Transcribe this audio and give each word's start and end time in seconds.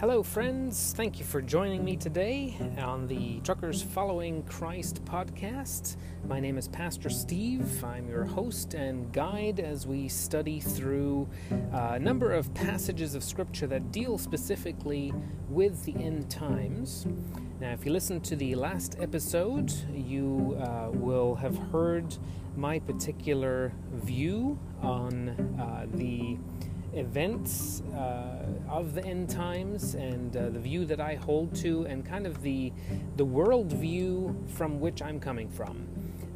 Hello, 0.00 0.22
friends. 0.22 0.94
Thank 0.96 1.18
you 1.18 1.26
for 1.26 1.42
joining 1.42 1.84
me 1.84 1.94
today 1.94 2.56
on 2.78 3.06
the 3.06 3.38
Truckers 3.40 3.82
Following 3.82 4.42
Christ 4.44 5.04
podcast. 5.04 5.96
My 6.26 6.40
name 6.40 6.56
is 6.56 6.68
Pastor 6.68 7.10
Steve. 7.10 7.84
I'm 7.84 8.08
your 8.08 8.24
host 8.24 8.72
and 8.72 9.12
guide 9.12 9.60
as 9.60 9.86
we 9.86 10.08
study 10.08 10.58
through 10.58 11.28
a 11.72 11.98
number 11.98 12.32
of 12.32 12.52
passages 12.54 13.14
of 13.14 13.22
Scripture 13.22 13.66
that 13.66 13.92
deal 13.92 14.16
specifically 14.16 15.12
with 15.50 15.84
the 15.84 15.94
end 15.96 16.30
times. 16.30 17.06
Now, 17.60 17.72
if 17.72 17.84
you 17.84 17.92
listen 17.92 18.22
to 18.22 18.36
the 18.36 18.54
last 18.54 18.96
episode, 19.00 19.70
you 19.94 20.56
uh, 20.62 20.88
will 20.94 21.34
have 21.34 21.58
heard 21.70 22.16
my 22.56 22.78
particular 22.78 23.70
view 23.92 24.58
on 24.80 25.28
uh, 25.60 25.84
the 25.92 26.38
events 26.94 27.82
uh, 27.94 28.39
of 28.68 28.94
the 28.94 29.04
end 29.04 29.28
times 29.28 29.94
and 29.94 30.36
uh, 30.36 30.50
the 30.50 30.58
view 30.58 30.84
that 30.86 31.00
I 31.00 31.14
hold 31.14 31.54
to, 31.56 31.86
and 31.86 32.04
kind 32.04 32.26
of 32.26 32.42
the 32.42 32.72
the 33.16 33.26
worldview 33.26 34.48
from 34.50 34.80
which 34.80 35.02
I'm 35.02 35.20
coming 35.20 35.48
from. 35.48 35.86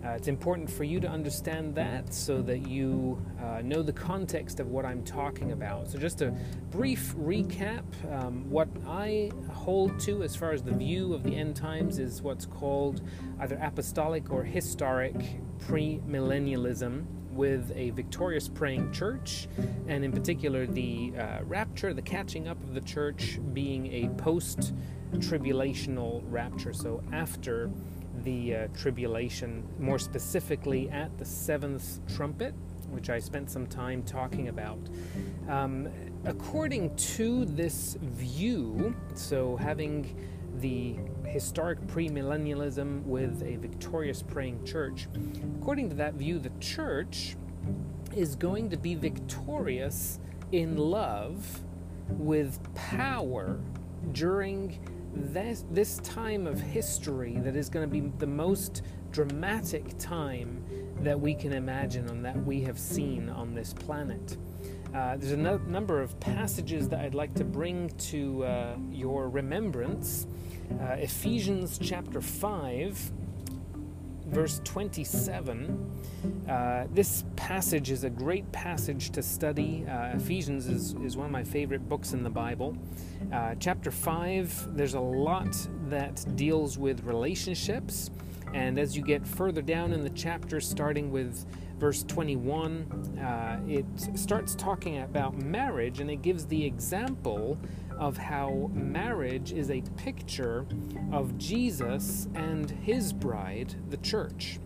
Uh, 0.05 0.10
it's 0.10 0.28
important 0.28 0.69
for 0.69 0.84
you 0.84 1.00
to 1.00 1.08
understand 1.08 1.74
that 1.74 2.12
so 2.12 2.42
that 2.42 2.69
you 2.69 3.19
uh, 3.42 3.62
know 3.62 3.82
the 3.82 3.92
context 3.92 4.60
of 4.60 4.69
what 4.69 4.84
I'm 4.84 5.02
talking 5.02 5.52
about. 5.52 5.88
So, 5.88 5.98
just 5.98 6.20
a 6.20 6.34
brief 6.70 7.14
recap 7.16 7.84
um, 8.12 8.50
what 8.50 8.69
I 8.86 9.30
hold 9.50 9.98
to 10.00 10.22
as 10.22 10.36
far 10.36 10.52
as 10.52 10.62
the 10.62 10.74
view 10.74 11.14
of 11.14 11.22
the 11.22 11.34
end 11.34 11.56
times 11.56 11.98
is 11.98 12.20
what's 12.20 12.44
called 12.44 13.00
either 13.41 13.58
apostolic 13.62 14.30
or 14.30 14.44
historic 14.44 15.14
premillennialism 15.58 17.06
with 17.34 17.72
a 17.74 17.90
victorious 17.90 18.48
praying 18.48 18.92
church, 18.92 19.48
and 19.88 20.04
in 20.04 20.12
particular 20.12 20.66
the 20.66 21.12
uh, 21.18 21.38
rapture, 21.44 21.92
the 21.92 22.02
catching 22.02 22.48
up 22.48 22.62
of 22.62 22.74
the 22.74 22.80
church 22.80 23.38
being 23.52 23.92
a 23.92 24.08
post 24.16 24.72
tribulational 25.14 26.22
rapture, 26.30 26.72
so 26.72 27.02
after 27.12 27.70
the 28.22 28.54
uh, 28.54 28.66
tribulation, 28.76 29.66
more 29.78 29.98
specifically 29.98 30.88
at 30.91 31.16
the 31.18 31.24
seventh 31.24 32.00
trumpet, 32.14 32.54
which 32.91 33.10
I 33.10 33.18
spent 33.18 33.50
some 33.50 33.66
time 33.66 34.02
talking 34.02 34.48
about. 34.48 34.78
Um, 35.48 35.88
according 36.24 36.94
to 36.96 37.44
this 37.44 37.96
view, 38.00 38.94
so 39.14 39.56
having 39.56 40.16
the 40.60 40.96
historic 41.27 41.80
premillennialism 41.86 43.03
with 43.05 43.42
a 43.42 43.56
victorious 43.56 44.22
praying 44.22 44.64
church. 44.64 45.08
According 45.61 45.91
to 45.91 45.97
that 45.97 46.14
view, 46.14 46.39
the 46.39 46.53
church 46.61 47.36
is 48.14 48.36
going 48.36 48.70
to 48.70 48.77
be 48.77 48.94
victorious 48.94 50.20
in 50.53 50.77
love 50.77 51.61
with 52.11 52.58
power 52.75 53.58
during 54.12 54.78
this, 55.14 55.64
this 55.70 55.98
time 55.98 56.47
of 56.47 56.61
history 56.61 57.38
that 57.38 57.56
is 57.56 57.69
going 57.69 57.88
to 57.88 57.91
be 57.91 58.12
the 58.19 58.27
most 58.27 58.83
dramatic 59.11 59.97
time 59.98 60.64
that 61.00 61.19
we 61.19 61.34
can 61.34 61.53
imagine 61.53 62.09
and 62.09 62.25
that 62.25 62.36
we 62.44 62.61
have 62.62 62.78
seen 62.78 63.28
on 63.28 63.55
this 63.55 63.72
planet. 63.72 64.36
Uh, 64.94 65.16
there's 65.16 65.33
a 65.33 65.36
no- 65.36 65.59
number 65.59 66.00
of 66.00 66.19
passages 66.20 66.88
that 66.88 67.00
I'd 67.00 67.14
like 67.14 67.34
to 67.34 67.44
bring 67.44 67.88
to 67.91 68.44
uh, 68.44 68.77
your 68.91 69.28
remembrance. 69.28 70.27
Uh, 70.72 70.94
Ephesians 70.94 71.78
chapter 71.78 72.20
5, 72.20 73.12
verse 74.26 74.60
27. 74.64 75.90
Uh, 76.48 76.86
this 76.92 77.24
passage 77.36 77.90
is 77.90 78.04
a 78.04 78.10
great 78.10 78.50
passage 78.52 79.10
to 79.10 79.22
study. 79.22 79.84
Uh, 79.86 80.16
Ephesians 80.16 80.66
is, 80.66 80.94
is 81.04 81.16
one 81.16 81.26
of 81.26 81.32
my 81.32 81.44
favorite 81.44 81.88
books 81.88 82.12
in 82.12 82.22
the 82.22 82.30
Bible. 82.30 82.76
Uh, 83.32 83.54
chapter 83.58 83.90
5, 83.90 84.76
there's 84.76 84.94
a 84.94 85.00
lot 85.00 85.54
that 85.88 86.24
deals 86.36 86.78
with 86.78 87.04
relationships. 87.04 88.10
And 88.54 88.78
as 88.78 88.97
you 88.97 89.03
get 89.03 89.26
further 89.26 89.62
down 89.62 89.92
in 89.92 90.03
the 90.03 90.10
chapter, 90.10 90.60
starting 90.60 91.10
with 91.10 91.44
verse 91.78 92.04
21, 92.04 93.19
uh, 93.19 93.60
it 93.69 93.84
starts 94.14 94.54
talking 94.54 94.98
about 95.03 95.36
marriage 95.36 96.00
and 96.00 96.10
it 96.10 96.22
gives 96.22 96.47
the 96.47 96.64
example 96.64 97.58
of 97.99 98.16
how 98.16 98.71
marriage 98.72 99.53
is 99.53 99.71
a 99.71 99.82
picture 99.97 100.66
of 101.12 101.37
Jesus 101.38 102.28
and 102.34 102.71
his 102.71 103.12
bride, 103.12 103.75
the 103.91 103.97
church. 103.99 104.59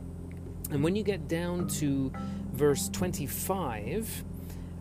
And 0.70 0.82
when 0.82 0.96
you 0.96 1.02
get 1.02 1.28
down 1.28 1.68
to 1.68 2.12
verse 2.52 2.88
25, 2.90 4.24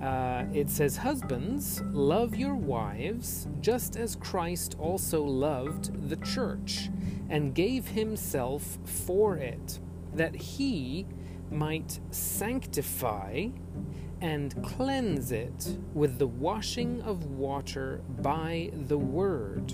uh, 0.02 0.46
it 0.54 0.70
says, 0.70 0.98
Husbands, 0.98 1.82
love 1.92 2.36
your 2.36 2.56
wives, 2.56 3.48
just 3.62 3.96
as 3.96 4.16
Christ 4.16 4.76
also 4.80 5.24
loved 5.24 6.10
the 6.10 6.18
church 6.18 6.90
and 7.30 7.56
gave 7.56 7.88
himself 7.88 8.78
for 8.86 9.38
it, 9.38 9.80
that 10.14 10.36
he 10.36 11.06
might 11.50 12.00
sanctify 12.12 13.48
and 14.22 14.62
cleanse 14.64 15.32
it 15.32 15.78
with 15.94 16.18
the 16.18 16.28
washing 16.28 17.02
of 17.02 17.26
water 17.26 18.02
by 18.22 18.72
the 18.74 18.98
word, 18.98 19.74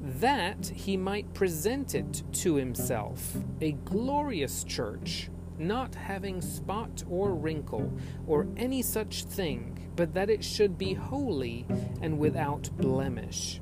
that 0.00 0.66
he 0.74 0.96
might 0.96 1.32
present 1.34 1.94
it 1.94 2.22
to 2.32 2.54
himself, 2.54 3.36
a 3.60 3.72
glorious 3.72 4.64
church, 4.64 5.28
not 5.58 5.94
having 5.94 6.40
spot 6.40 7.04
or 7.08 7.34
wrinkle 7.34 7.92
or 8.26 8.46
any 8.56 8.82
such 8.82 9.24
thing, 9.24 9.90
but 9.94 10.14
that 10.14 10.30
it 10.30 10.42
should 10.42 10.76
be 10.78 10.94
holy 10.94 11.66
and 12.00 12.18
without 12.18 12.68
blemish. 12.78 13.60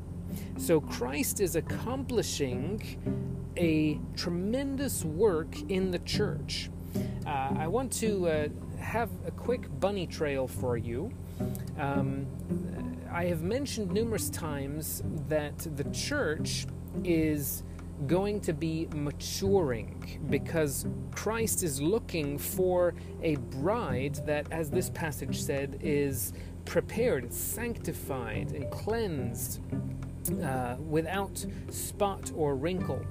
So 0.57 0.81
Christ 0.81 1.41
is 1.41 1.57
accomplishing 1.57 2.81
a 3.57 3.99
tremendous 4.17 5.05
work 5.05 5.61
in 5.69 5.91
the 5.91 5.99
church. 6.01 6.71
Uh, 7.27 7.55
I 7.59 7.67
want 7.67 7.93
to 7.95 8.29
uh, 8.29 8.49
have 8.81 9.11
a 9.27 9.31
quick 9.31 9.69
bunny 9.79 10.07
trail 10.07 10.49
for 10.49 10.77
you. 10.77 11.13
Um, 11.79 12.27
I 13.13 13.25
have 13.27 13.43
mentioned 13.43 13.91
numerous 13.91 14.31
times 14.31 15.03
that 15.29 15.59
the 15.77 15.85
church 15.91 16.67
is 17.05 17.63
going 18.07 18.41
to 18.41 18.53
be 18.53 18.89
maturing 18.93 20.21
because 20.31 20.87
Christ 21.11 21.63
is 21.63 21.81
looking 21.81 22.39
for 22.39 22.95
a 23.23 23.37
bride 23.37 24.21
that, 24.27 24.51
as 24.51 24.71
this 24.71 24.91
passage 24.91 25.41
said, 25.41 25.79
is 25.83 26.33
prepared, 26.65 27.33
sanctified, 27.33 28.53
and 28.53 28.71
cleansed 28.71 29.61
uh, 30.43 30.77
without 30.79 31.45
spot 31.71 32.31
or 32.35 32.55
wrinkle. 32.55 33.05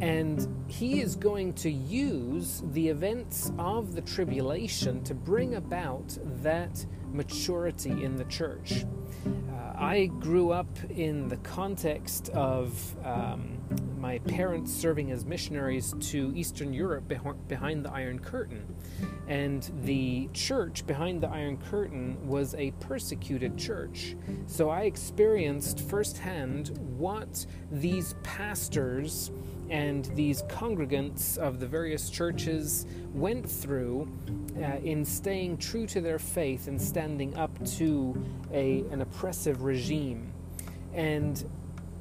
And 0.00 0.46
he 0.68 1.00
is 1.00 1.16
going 1.16 1.54
to 1.54 1.70
use 1.70 2.62
the 2.72 2.88
events 2.88 3.52
of 3.58 3.94
the 3.94 4.02
tribulation 4.02 5.02
to 5.04 5.14
bring 5.14 5.54
about 5.54 6.16
that 6.42 6.84
maturity 7.12 8.04
in 8.04 8.16
the 8.16 8.24
church. 8.24 8.84
Uh, 9.26 9.72
I 9.76 10.06
grew 10.06 10.52
up 10.52 10.68
in 10.90 11.28
the 11.28 11.36
context 11.38 12.28
of 12.30 12.94
um, 13.04 13.58
my 13.98 14.18
parents 14.20 14.72
serving 14.72 15.10
as 15.10 15.26
missionaries 15.26 15.94
to 16.00 16.32
Eastern 16.34 16.72
Europe 16.72 17.12
behind 17.48 17.84
the 17.84 17.92
Iron 17.92 18.18
Curtain. 18.18 18.74
And 19.28 19.70
the 19.82 20.28
church 20.32 20.86
behind 20.86 21.22
the 21.22 21.28
Iron 21.28 21.58
Curtain 21.58 22.16
was 22.26 22.54
a 22.54 22.70
persecuted 22.80 23.58
church. 23.58 24.16
So 24.46 24.70
I 24.70 24.82
experienced 24.82 25.80
firsthand 25.80 26.78
what 26.96 27.44
these 27.70 28.14
pastors 28.22 29.30
and 29.70 30.06
these 30.16 30.42
congregants 30.42 31.38
of 31.38 31.60
the 31.60 31.66
various 31.66 32.10
churches 32.10 32.86
went 33.14 33.48
through 33.48 34.10
uh, 34.58 34.76
in 34.82 35.04
staying 35.04 35.56
true 35.58 35.86
to 35.86 36.00
their 36.00 36.18
faith 36.18 36.66
and 36.66 36.80
standing 36.80 37.34
up 37.36 37.64
to 37.64 38.20
a, 38.52 38.80
an 38.90 39.00
oppressive 39.00 39.62
regime. 39.62 40.32
And 40.92 41.48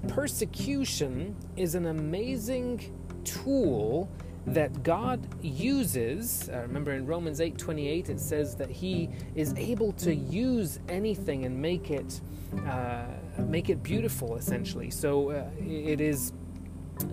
persecution 0.07 1.35
is 1.55 1.75
an 1.75 1.85
amazing 1.85 2.95
tool 3.23 4.09
that 4.47 4.81
God 4.81 5.27
uses. 5.43 6.49
Uh, 6.49 6.61
remember 6.61 6.93
in 6.93 7.05
Romans 7.05 7.39
8:28 7.39 8.09
it 8.09 8.19
says 8.19 8.55
that 8.55 8.69
he 8.69 9.09
is 9.35 9.53
able 9.55 9.91
to 9.93 10.15
use 10.15 10.79
anything 10.89 11.45
and 11.45 11.61
make 11.61 11.91
it 11.91 12.19
uh, 12.65 13.03
make 13.37 13.69
it 13.69 13.83
beautiful 13.83 14.37
essentially. 14.37 14.89
So 14.89 15.31
uh, 15.31 15.45
it 15.59 16.01
is 16.01 16.33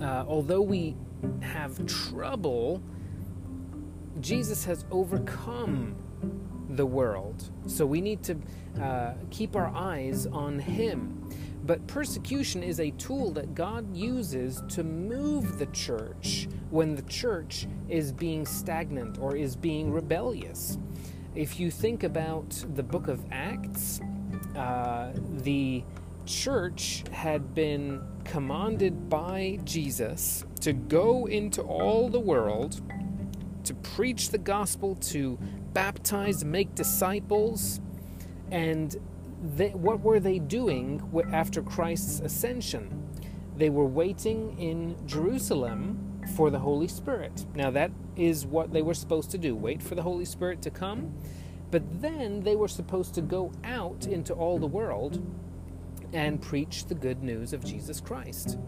uh, 0.01 0.25
although 0.27 0.63
we 0.63 0.97
have 1.41 1.85
trouble, 1.87 2.83
Jesus 4.21 4.65
has 4.65 4.85
overcome 4.91 5.97
the 6.71 6.87
world. 6.87 7.51
So 7.67 7.87
we 7.87 8.01
need 8.01 8.23
to 8.25 8.37
uh, 8.81 9.15
keep 9.31 9.57
our 9.57 9.69
eyes 9.69 10.27
on 10.27 10.59
Him. 10.59 11.29
But 11.65 11.85
persecution 11.89 12.63
is 12.63 12.79
a 12.79 12.93
tool 12.93 13.33
that 13.33 13.55
God 13.55 13.95
uses 13.97 14.63
to 14.69 14.85
move 14.85 15.59
the 15.59 15.67
church 15.67 16.49
when 16.71 16.95
the 16.95 17.03
church 17.03 17.67
is 17.89 18.13
being 18.13 18.47
stagnant 18.47 19.19
or 19.19 19.35
is 19.35 19.57
being 19.57 19.93
rebellious. 19.93 20.79
If 21.35 21.59
you 21.59 21.71
think 21.71 22.05
about 22.05 22.65
the 22.75 22.83
book 22.83 23.09
of 23.09 23.25
Acts, 23.33 24.01
uh, 24.57 25.11
the 25.39 25.83
church 26.27 27.05
had 27.13 27.55
been 27.55 28.03
commanded 28.25 29.09
by 29.09 29.59
Jesus 29.65 30.45
to 30.61 30.73
go 30.73 31.27
into 31.27 31.63
all 31.63 32.09
the 32.09 32.21
world, 32.21 32.81
to 33.65 33.75
preach 33.75 34.31
the 34.31 34.39
gospel, 34.39 34.97
to 34.97 35.39
baptize, 35.73 36.45
make 36.45 36.75
disciples, 36.75 37.81
and 38.51 38.97
they, 39.57 39.71
what 39.71 40.01
were 40.01 40.21
they 40.21 40.39
doing 40.39 41.03
after 41.33 41.63
Christ's 41.63 42.21
ascension? 42.21 43.09
They 43.57 43.71
were 43.71 43.87
waiting 43.87 44.59
in 44.59 44.97
Jerusalem 45.07 46.21
for 46.35 46.51
the 46.51 46.59
Holy 46.59 46.89
Spirit. 46.89 47.47
Now, 47.55 47.71
that 47.71 47.91
is 48.17 48.45
what 48.47 48.73
they 48.73 48.83
were 48.83 48.95
supposed 48.95 49.31
to 49.31 49.39
do 49.39 49.55
wait 49.55 49.83
for 49.83 49.95
the 49.95 50.03
Holy 50.03 50.25
Spirit 50.25 50.63
to 50.63 50.71
come. 50.71 51.15
But 51.71 52.01
then 52.01 52.41
they 52.41 52.57
were 52.57 52.69
supposed 52.69 53.15
to 53.15 53.21
go 53.21 53.53
out 53.65 54.07
into 54.07 54.33
all 54.33 54.59
the 54.59 54.67
world 54.67 55.23
and 56.17 56.41
preach 56.41 56.87
the 56.87 56.95
good 56.95 57.23
news 57.23 57.53
of 57.53 57.63
Jesus 57.63 58.01
Christ. 58.01 58.59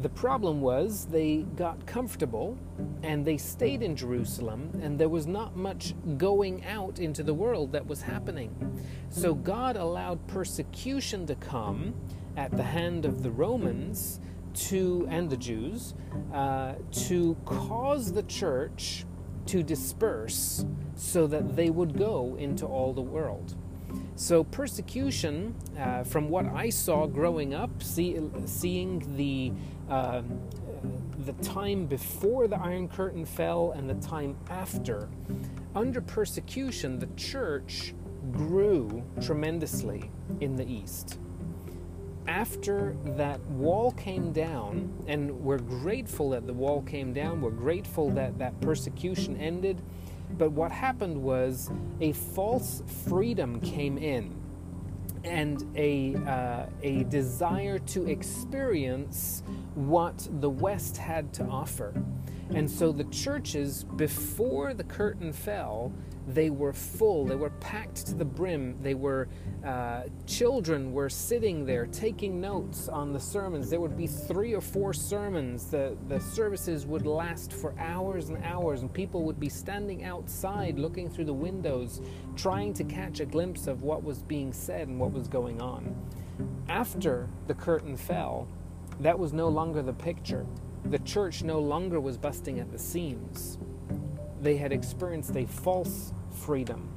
The 0.00 0.08
problem 0.08 0.62
was 0.62 1.04
they 1.04 1.44
got 1.54 1.84
comfortable 1.84 2.58
and 3.02 3.26
they 3.26 3.36
stayed 3.36 3.82
in 3.82 3.94
Jerusalem, 3.94 4.70
and 4.82 4.98
there 4.98 5.10
was 5.10 5.26
not 5.26 5.54
much 5.54 5.94
going 6.16 6.64
out 6.64 6.98
into 6.98 7.22
the 7.22 7.34
world 7.34 7.72
that 7.72 7.86
was 7.86 8.00
happening. 8.00 8.80
So 9.10 9.34
God 9.34 9.76
allowed 9.76 10.26
persecution 10.28 11.26
to 11.26 11.34
come 11.34 11.94
at 12.38 12.56
the 12.56 12.62
hand 12.62 13.04
of 13.04 13.22
the 13.22 13.30
Romans 13.30 14.20
to 14.54 15.06
and 15.10 15.28
the 15.28 15.36
Jews 15.36 15.94
uh, 16.32 16.76
to 17.08 17.36
cause 17.44 18.14
the 18.14 18.22
church 18.22 19.04
to 19.44 19.62
disperse 19.62 20.64
so 20.94 21.26
that 21.26 21.54
they 21.54 21.68
would 21.68 21.98
go 21.98 22.34
into 22.38 22.64
all 22.64 22.94
the 22.94 23.02
world. 23.02 23.56
So, 24.18 24.42
persecution, 24.42 25.54
uh, 25.78 26.02
from 26.02 26.28
what 26.28 26.46
I 26.46 26.70
saw 26.70 27.06
growing 27.06 27.54
up, 27.54 27.80
see, 27.80 28.18
seeing 28.46 29.16
the, 29.16 29.52
uh, 29.88 30.22
the 31.24 31.34
time 31.34 31.86
before 31.86 32.48
the 32.48 32.56
Iron 32.56 32.88
Curtain 32.88 33.24
fell 33.24 33.70
and 33.76 33.88
the 33.88 33.94
time 34.04 34.36
after, 34.50 35.08
under 35.72 36.00
persecution, 36.00 36.98
the 36.98 37.06
church 37.16 37.94
grew 38.32 39.04
tremendously 39.20 40.10
in 40.40 40.56
the 40.56 40.66
East. 40.66 41.20
After 42.26 42.96
that 43.16 43.40
wall 43.42 43.92
came 43.92 44.32
down, 44.32 44.92
and 45.06 45.30
we're 45.30 45.58
grateful 45.58 46.30
that 46.30 46.44
the 46.44 46.52
wall 46.52 46.82
came 46.82 47.12
down, 47.12 47.40
we're 47.40 47.50
grateful 47.50 48.10
that 48.10 48.36
that 48.40 48.60
persecution 48.60 49.36
ended 49.36 49.80
but 50.36 50.52
what 50.52 50.70
happened 50.70 51.22
was 51.22 51.70
a 52.00 52.12
false 52.12 52.82
freedom 53.06 53.60
came 53.60 53.96
in 53.98 54.34
and 55.28 55.64
a, 55.76 56.16
uh, 56.26 56.66
a 56.82 57.04
desire 57.04 57.78
to 57.78 58.06
experience 58.08 59.42
what 59.74 60.26
the 60.40 60.50
West 60.50 60.96
had 60.96 61.32
to 61.34 61.44
offer. 61.44 61.94
And 62.54 62.70
so 62.70 62.92
the 62.92 63.04
churches, 63.04 63.84
before 63.84 64.72
the 64.72 64.84
curtain 64.84 65.32
fell, 65.32 65.92
they 66.28 66.50
were 66.50 66.74
full, 66.74 67.24
they 67.24 67.36
were 67.36 67.50
packed 67.50 68.06
to 68.06 68.14
the 68.14 68.24
brim. 68.24 68.76
They 68.82 68.94
were, 68.94 69.28
uh, 69.64 70.02
children 70.26 70.92
were 70.92 71.08
sitting 71.08 71.64
there 71.64 71.86
taking 71.86 72.38
notes 72.38 72.88
on 72.88 73.12
the 73.12 73.20
sermons. 73.20 73.70
There 73.70 73.80
would 73.80 73.96
be 73.96 74.06
three 74.06 74.52
or 74.52 74.60
four 74.60 74.92
sermons. 74.92 75.70
The, 75.70 75.96
the 76.08 76.20
services 76.20 76.86
would 76.86 77.06
last 77.06 77.52
for 77.52 77.74
hours 77.78 78.28
and 78.28 78.44
hours, 78.44 78.82
and 78.82 78.92
people 78.92 79.22
would 79.24 79.40
be 79.40 79.48
standing 79.48 80.04
outside 80.04 80.78
looking 80.78 81.08
through 81.08 81.26
the 81.26 81.32
windows, 81.32 82.02
trying 82.36 82.74
to 82.74 82.84
catch 82.84 83.20
a 83.20 83.26
glimpse 83.26 83.66
of 83.66 83.82
what 83.82 84.02
was 84.02 84.22
being 84.22 84.52
said 84.52 84.88
and 84.88 85.00
what 85.00 85.12
was 85.12 85.17
going 85.26 85.60
on. 85.60 85.96
After 86.68 87.28
the 87.48 87.54
curtain 87.54 87.96
fell, 87.96 88.46
that 89.00 89.18
was 89.18 89.32
no 89.32 89.48
longer 89.48 89.82
the 89.82 89.92
picture. 89.92 90.46
The 90.84 90.98
church 91.00 91.42
no 91.42 91.58
longer 91.58 91.98
was 91.98 92.16
busting 92.16 92.60
at 92.60 92.70
the 92.70 92.78
seams. 92.78 93.58
They 94.40 94.56
had 94.56 94.72
experienced 94.72 95.34
a 95.34 95.46
false 95.46 96.12
freedom. 96.30 96.88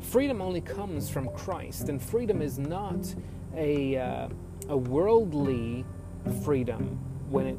Freedom 0.00 0.42
only 0.42 0.60
comes 0.60 1.08
from 1.08 1.28
Christ, 1.30 1.88
and 1.88 2.02
freedom 2.02 2.42
is 2.42 2.58
not 2.58 3.14
a, 3.56 3.96
uh, 3.96 4.28
a 4.68 4.76
worldly 4.76 5.84
freedom 6.42 6.98
when 7.30 7.46
it, 7.46 7.58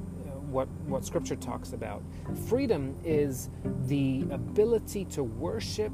what, 0.52 0.68
what 0.86 1.06
Scripture 1.06 1.36
talks 1.36 1.74
about. 1.74 2.04
Freedom 2.48 2.96
is 3.04 3.50
the 3.88 4.26
ability 4.32 5.06
to 5.06 5.24
worship 5.24 5.94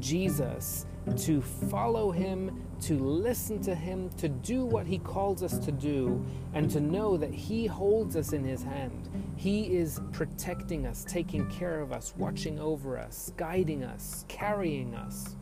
Jesus, 0.00 0.86
to 1.18 1.40
follow 1.40 2.10
Him, 2.10 2.62
to 2.82 2.98
listen 2.98 3.60
to 3.62 3.74
Him, 3.74 4.10
to 4.16 4.28
do 4.28 4.64
what 4.64 4.86
He 4.86 4.98
calls 4.98 5.42
us 5.42 5.58
to 5.58 5.72
do, 5.72 6.24
and 6.54 6.70
to 6.70 6.80
know 6.80 7.16
that 7.16 7.32
He 7.32 7.66
holds 7.66 8.16
us 8.16 8.32
in 8.32 8.44
His 8.44 8.62
hand. 8.62 9.08
He 9.36 9.76
is 9.76 10.00
protecting 10.12 10.86
us, 10.86 11.04
taking 11.04 11.48
care 11.50 11.80
of 11.80 11.92
us, 11.92 12.14
watching 12.16 12.58
over 12.58 12.98
us, 12.98 13.32
guiding 13.36 13.84
us, 13.84 14.24
carrying 14.28 14.94
us. 14.94 15.36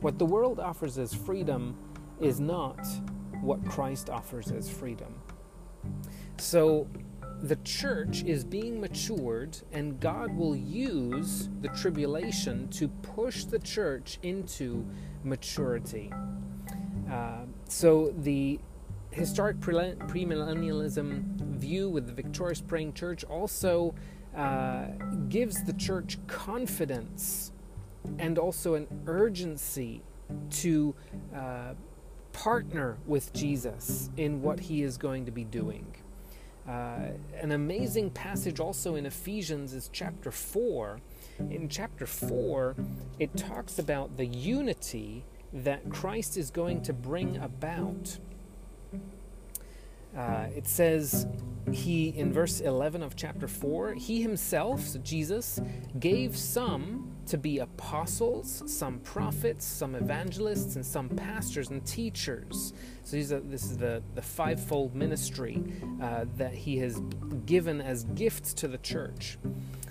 What 0.00 0.18
the 0.18 0.26
world 0.26 0.58
offers 0.58 0.98
as 0.98 1.14
freedom 1.14 1.76
is 2.20 2.40
not 2.40 2.84
what 3.40 3.64
Christ 3.64 4.10
offers 4.10 4.50
as 4.50 4.68
freedom. 4.68 5.14
So, 6.38 6.88
the 7.42 7.56
church 7.64 8.22
is 8.22 8.44
being 8.44 8.80
matured, 8.80 9.58
and 9.72 9.98
God 9.98 10.36
will 10.36 10.54
use 10.54 11.48
the 11.60 11.68
tribulation 11.68 12.68
to 12.68 12.86
push 12.88 13.44
the 13.44 13.58
church 13.58 14.18
into 14.22 14.86
maturity. 15.24 16.12
Uh, 17.10 17.46
so, 17.68 18.14
the 18.18 18.60
historic 19.10 19.58
premillennialism 19.58 21.36
view 21.56 21.88
with 21.88 22.06
the 22.06 22.12
victorious 22.12 22.60
praying 22.60 22.94
church 22.94 23.24
also 23.24 23.94
uh, 24.36 24.86
gives 25.28 25.64
the 25.64 25.72
church 25.74 26.18
confidence 26.28 27.52
and 28.18 28.38
also 28.38 28.74
an 28.74 28.86
urgency 29.06 30.02
to 30.48 30.94
uh, 31.34 31.74
partner 32.32 32.98
with 33.06 33.32
Jesus 33.32 34.10
in 34.16 34.40
what 34.42 34.60
he 34.60 34.82
is 34.82 34.96
going 34.96 35.26
to 35.26 35.32
be 35.32 35.44
doing. 35.44 35.94
Uh, 36.68 37.08
an 37.40 37.52
amazing 37.52 38.10
passage 38.10 38.60
also 38.60 38.94
in 38.94 39.04
Ephesians 39.06 39.72
is 39.74 39.90
chapter 39.92 40.30
4. 40.30 41.00
In 41.50 41.68
chapter 41.68 42.06
4, 42.06 42.76
it 43.18 43.36
talks 43.36 43.78
about 43.78 44.16
the 44.16 44.26
unity 44.26 45.24
that 45.52 45.90
Christ 45.90 46.36
is 46.36 46.50
going 46.50 46.82
to 46.82 46.92
bring 46.92 47.36
about. 47.38 48.18
Uh, 50.16 50.46
it 50.54 50.68
says, 50.68 51.26
He, 51.72 52.08
in 52.10 52.32
verse 52.32 52.60
11 52.60 53.02
of 53.02 53.16
chapter 53.16 53.48
4, 53.48 53.94
He 53.94 54.22
Himself, 54.22 54.82
so 54.82 54.98
Jesus, 55.00 55.60
gave 55.98 56.36
some 56.36 57.11
to 57.26 57.38
be 57.38 57.58
apostles, 57.58 58.62
some 58.66 58.98
prophets, 59.00 59.64
some 59.64 59.94
evangelists, 59.94 60.76
and 60.76 60.84
some 60.84 61.08
pastors 61.08 61.70
and 61.70 61.84
teachers. 61.86 62.72
So 63.04 63.16
are, 63.16 63.40
this 63.40 63.64
is 63.64 63.76
the, 63.76 64.02
the 64.14 64.22
fivefold 64.22 64.94
ministry 64.94 65.62
uh, 66.00 66.26
that 66.36 66.54
He 66.54 66.78
has 66.78 67.00
given 67.46 67.80
as 67.80 68.04
gifts 68.04 68.54
to 68.54 68.68
the 68.68 68.78
church. 68.78 69.38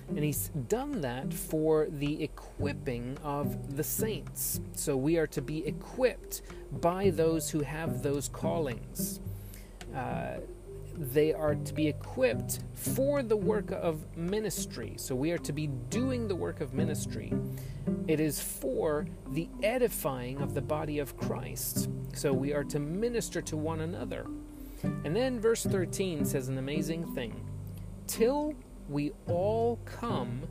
And 0.09 0.23
He's 0.23 0.49
done 0.67 1.01
that 1.01 1.33
for 1.33 1.87
the 1.89 2.23
equipping 2.23 3.17
of 3.23 3.77
the 3.77 3.83
saints. 3.83 4.59
So 4.73 4.97
we 4.97 5.17
are 5.17 5.27
to 5.27 5.41
be 5.41 5.65
equipped 5.65 6.41
by 6.81 7.09
those 7.09 7.49
who 7.49 7.61
have 7.61 8.03
those 8.03 8.27
callings. 8.27 9.19
Uh, 9.95 10.37
they 11.01 11.33
are 11.33 11.55
to 11.55 11.73
be 11.73 11.87
equipped 11.87 12.59
for 12.75 13.23
the 13.23 13.35
work 13.35 13.71
of 13.71 14.05
ministry. 14.15 14.93
So 14.97 15.15
we 15.15 15.31
are 15.31 15.39
to 15.39 15.51
be 15.51 15.67
doing 15.67 16.27
the 16.27 16.35
work 16.35 16.61
of 16.61 16.75
ministry. 16.75 17.33
It 18.07 18.19
is 18.19 18.39
for 18.39 19.07
the 19.31 19.49
edifying 19.63 20.41
of 20.41 20.53
the 20.53 20.61
body 20.61 20.99
of 20.99 21.17
Christ. 21.17 21.89
So 22.13 22.31
we 22.31 22.53
are 22.53 22.63
to 22.65 22.79
minister 22.79 23.41
to 23.41 23.57
one 23.57 23.81
another. 23.81 24.27
And 24.83 25.15
then 25.15 25.39
verse 25.39 25.63
13 25.63 26.23
says 26.23 26.47
an 26.49 26.59
amazing 26.59 27.15
thing 27.15 27.47
till 28.05 28.53
we 28.87 29.11
all 29.27 29.79
come 29.85 30.41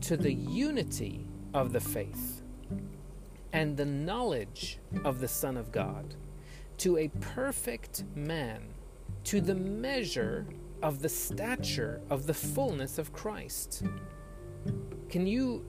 to 0.00 0.16
the 0.16 0.32
unity 0.32 1.26
of 1.52 1.72
the 1.72 1.80
faith 1.80 2.42
and 3.52 3.76
the 3.76 3.84
knowledge 3.84 4.78
of 5.04 5.20
the 5.20 5.28
Son 5.28 5.56
of 5.56 5.72
God, 5.72 6.14
to 6.78 6.96
a 6.96 7.08
perfect 7.20 8.04
man 8.14 8.62
to 9.24 9.40
the 9.40 9.54
measure 9.54 10.46
of 10.82 11.02
the 11.02 11.08
stature 11.08 12.00
of 12.10 12.26
the 12.26 12.34
fullness 12.34 12.98
of 12.98 13.12
Christ. 13.12 13.84
Can 15.08 15.26
you 15.26 15.64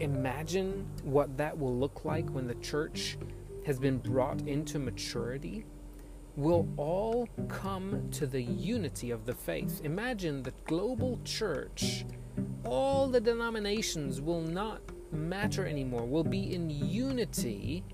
imagine 0.00 0.86
what 1.02 1.36
that 1.36 1.56
will 1.56 1.76
look 1.76 2.04
like 2.04 2.28
when 2.30 2.46
the 2.46 2.54
church 2.56 3.18
has 3.66 3.78
been 3.78 3.98
brought 3.98 4.40
into 4.42 4.78
maturity? 4.78 5.66
We'll 6.36 6.66
all 6.76 7.28
come 7.48 8.08
to 8.12 8.26
the 8.26 8.42
unity 8.42 9.10
of 9.10 9.24
the 9.24 9.34
faith. 9.34 9.80
Imagine 9.84 10.42
the 10.42 10.54
global 10.64 11.20
church, 11.24 12.04
all 12.64 13.06
the 13.06 13.20
denominations 13.20 14.20
will 14.20 14.40
not 14.40 14.80
matter 15.12 15.66
anymore, 15.66 16.06
will 16.06 16.24
be 16.24 16.54
in 16.54 16.70
unity 16.70 17.84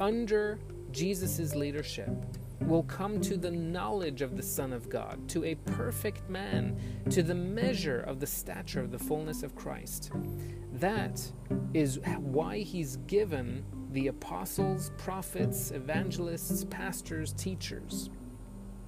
under 0.00 0.58
Jesus' 0.90 1.54
leadership 1.54 2.10
will 2.60 2.82
come 2.84 3.20
to 3.20 3.36
the 3.36 3.50
knowledge 3.50 4.22
of 4.22 4.36
the 4.36 4.42
Son 4.42 4.72
of 4.72 4.88
God, 4.88 5.28
to 5.28 5.44
a 5.44 5.54
perfect 5.54 6.28
man, 6.28 6.78
to 7.10 7.22
the 7.22 7.34
measure 7.34 8.00
of 8.00 8.20
the 8.20 8.26
stature 8.26 8.80
of 8.80 8.90
the 8.90 8.98
fullness 8.98 9.42
of 9.42 9.54
Christ. 9.54 10.12
That 10.72 11.20
is 11.74 11.98
why 12.18 12.58
he's 12.58 12.96
given 13.06 13.64
the 13.92 14.08
apostles, 14.08 14.92
prophets, 14.98 15.70
evangelists, 15.70 16.64
pastors, 16.64 17.32
teachers. 17.32 18.10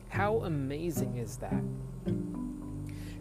How 0.09 0.43
amazing 0.45 1.17
is 1.17 1.39
that? 1.39 1.63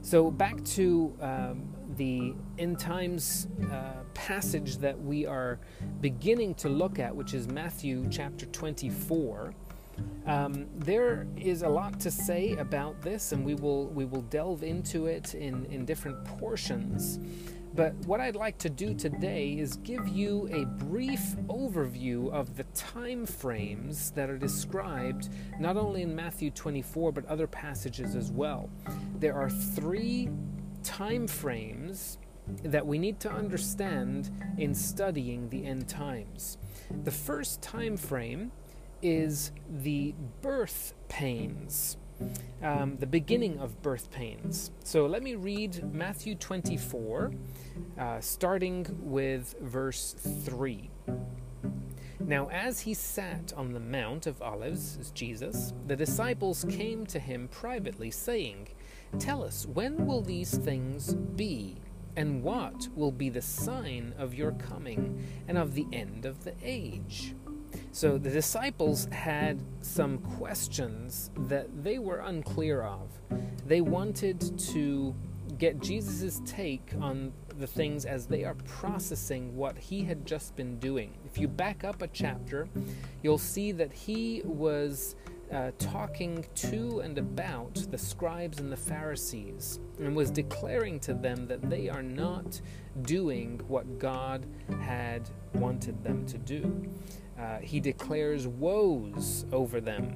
So, 0.01 0.31
back 0.31 0.63
to 0.65 1.15
um, 1.21 1.73
the 1.95 2.33
end 2.57 2.79
times 2.79 3.47
uh, 3.71 4.03
passage 4.13 4.77
that 4.77 4.99
we 4.99 5.25
are 5.25 5.59
beginning 6.01 6.55
to 6.55 6.69
look 6.69 6.99
at, 6.99 7.15
which 7.15 7.33
is 7.33 7.47
Matthew 7.47 8.07
chapter 8.09 8.45
24. 8.47 9.53
Um, 10.25 10.67
there 10.77 11.27
is 11.35 11.63
a 11.63 11.69
lot 11.69 11.99
to 12.01 12.11
say 12.11 12.55
about 12.57 13.01
this, 13.01 13.31
and 13.31 13.43
we 13.43 13.55
will 13.55 13.87
we 13.87 14.05
will 14.05 14.21
delve 14.23 14.63
into 14.63 15.07
it 15.07 15.33
in, 15.33 15.65
in 15.65 15.85
different 15.85 16.23
portions. 16.25 17.19
But 17.73 17.93
what 18.05 18.19
I'd 18.19 18.35
like 18.35 18.57
to 18.59 18.69
do 18.69 18.93
today 18.93 19.53
is 19.53 19.77
give 19.77 20.05
you 20.07 20.49
a 20.51 20.65
brief 20.83 21.21
overview 21.47 22.29
of 22.31 22.57
the 22.57 22.65
time 22.75 23.25
frames 23.25 24.11
that 24.11 24.29
are 24.29 24.37
described 24.37 25.29
not 25.57 25.77
only 25.77 26.01
in 26.01 26.13
Matthew 26.13 26.51
24 26.51 27.13
but 27.13 27.25
other 27.27 27.47
passages 27.47 28.15
as 28.15 28.29
well. 28.29 28.69
There 29.19 29.35
are 29.35 29.49
three 29.49 30.29
time 30.83 31.27
frames 31.27 32.17
that 32.63 32.85
we 32.85 32.97
need 32.97 33.21
to 33.21 33.31
understand 33.31 34.29
in 34.57 34.75
studying 34.75 35.47
the 35.49 35.65
end 35.65 35.87
times. 35.87 36.57
The 37.03 37.11
first 37.11 37.61
time 37.61 37.95
frame 37.95 38.51
is 39.01 39.51
the 39.69 40.13
birth 40.41 40.93
pains, 41.07 41.97
um, 42.61 42.97
the 42.97 43.07
beginning 43.07 43.59
of 43.59 43.81
birth 43.81 44.11
pains. 44.11 44.71
So 44.83 45.05
let 45.05 45.23
me 45.23 45.35
read 45.35 45.93
Matthew 45.93 46.35
24, 46.35 47.31
uh, 47.99 48.19
starting 48.19 48.85
with 49.01 49.55
verse 49.61 50.13
3. 50.13 50.89
Now, 52.19 52.49
as 52.49 52.81
he 52.81 52.93
sat 52.93 53.51
on 53.57 53.73
the 53.73 53.79
Mount 53.79 54.27
of 54.27 54.41
Olives, 54.41 54.97
as 54.99 55.11
Jesus, 55.11 55.73
the 55.87 55.95
disciples 55.95 56.65
came 56.69 57.05
to 57.07 57.19
him 57.19 57.47
privately, 57.47 58.11
saying, 58.11 58.69
Tell 59.19 59.43
us, 59.43 59.65
when 59.65 60.05
will 60.05 60.21
these 60.21 60.57
things 60.57 61.13
be? 61.13 61.75
And 62.15 62.43
what 62.43 62.89
will 62.95 63.11
be 63.11 63.29
the 63.29 63.41
sign 63.41 64.13
of 64.17 64.33
your 64.33 64.51
coming 64.51 65.25
and 65.47 65.57
of 65.57 65.73
the 65.73 65.87
end 65.91 66.25
of 66.25 66.43
the 66.43 66.53
age? 66.63 67.33
So 67.93 68.17
the 68.17 68.29
disciples 68.29 69.05
had 69.11 69.59
some 69.81 70.19
questions 70.19 71.29
that 71.47 71.83
they 71.83 71.99
were 71.99 72.19
unclear 72.19 72.83
of. 72.83 73.09
They 73.67 73.81
wanted 73.81 74.57
to 74.59 75.13
get 75.57 75.81
Jesus' 75.81 76.41
take 76.45 76.93
on 77.01 77.33
the 77.59 77.67
things 77.67 78.05
as 78.05 78.25
they 78.25 78.45
are 78.45 78.55
processing 78.65 79.55
what 79.55 79.77
he 79.77 80.03
had 80.03 80.25
just 80.25 80.55
been 80.55 80.79
doing. 80.79 81.13
If 81.25 81.37
you 81.37 81.49
back 81.49 81.83
up 81.83 82.01
a 82.01 82.07
chapter, 82.07 82.69
you'll 83.23 83.37
see 83.37 83.73
that 83.73 83.91
he 83.91 84.41
was 84.45 85.15
uh, 85.51 85.71
talking 85.77 86.45
to 86.55 87.01
and 87.01 87.17
about 87.17 87.75
the 87.91 87.97
scribes 87.97 88.59
and 88.59 88.71
the 88.71 88.77
Pharisees 88.77 89.81
and 89.99 90.15
was 90.15 90.31
declaring 90.31 90.97
to 91.01 91.13
them 91.13 91.45
that 91.47 91.69
they 91.69 91.89
are 91.89 92.01
not 92.01 92.61
doing 93.01 93.59
what 93.67 93.99
God 93.99 94.45
had 94.81 95.29
wanted 95.53 96.01
them 96.03 96.25
to 96.27 96.37
do. 96.37 96.89
Uh, 97.41 97.57
he 97.59 97.79
declares 97.79 98.47
woes 98.47 99.45
over 99.51 99.81
them. 99.81 100.15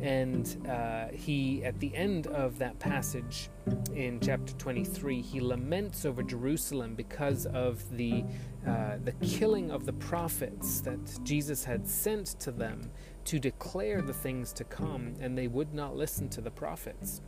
And 0.00 0.66
uh, 0.68 1.08
he, 1.12 1.62
at 1.64 1.78
the 1.80 1.94
end 1.94 2.26
of 2.28 2.58
that 2.58 2.78
passage 2.78 3.50
in 3.94 4.18
chapter 4.20 4.52
23, 4.54 5.20
he 5.20 5.38
laments 5.40 6.04
over 6.04 6.22
Jerusalem 6.22 6.94
because 6.94 7.46
of 7.46 7.84
the, 7.96 8.24
uh, 8.66 8.96
the 9.04 9.12
killing 9.22 9.70
of 9.70 9.84
the 9.84 9.92
prophets 9.94 10.80
that 10.80 11.18
Jesus 11.22 11.62
had 11.62 11.86
sent 11.86 12.40
to 12.40 12.50
them 12.50 12.90
to 13.26 13.38
declare 13.38 14.00
the 14.00 14.14
things 14.14 14.52
to 14.54 14.64
come, 14.64 15.14
and 15.20 15.36
they 15.36 15.48
would 15.48 15.74
not 15.74 15.96
listen 15.96 16.28
to 16.30 16.40
the 16.40 16.50
prophets. 16.50 17.20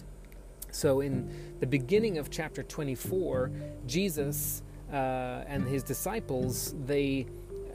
So, 0.70 1.00
in 1.00 1.30
the 1.60 1.66
beginning 1.66 2.18
of 2.18 2.30
chapter 2.30 2.62
24, 2.62 3.50
Jesus 3.86 4.62
uh, 4.92 5.44
and 5.46 5.66
his 5.66 5.82
disciples 5.82 6.74
they 6.86 7.26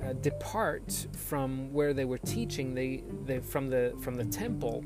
uh, 0.03 0.13
depart 0.13 1.07
from 1.13 1.71
where 1.71 1.93
they 1.93 2.05
were 2.05 2.17
teaching, 2.17 2.73
they, 2.73 3.03
they 3.25 3.39
from 3.39 3.69
the 3.69 3.93
from 4.01 4.15
the 4.15 4.25
temple, 4.25 4.83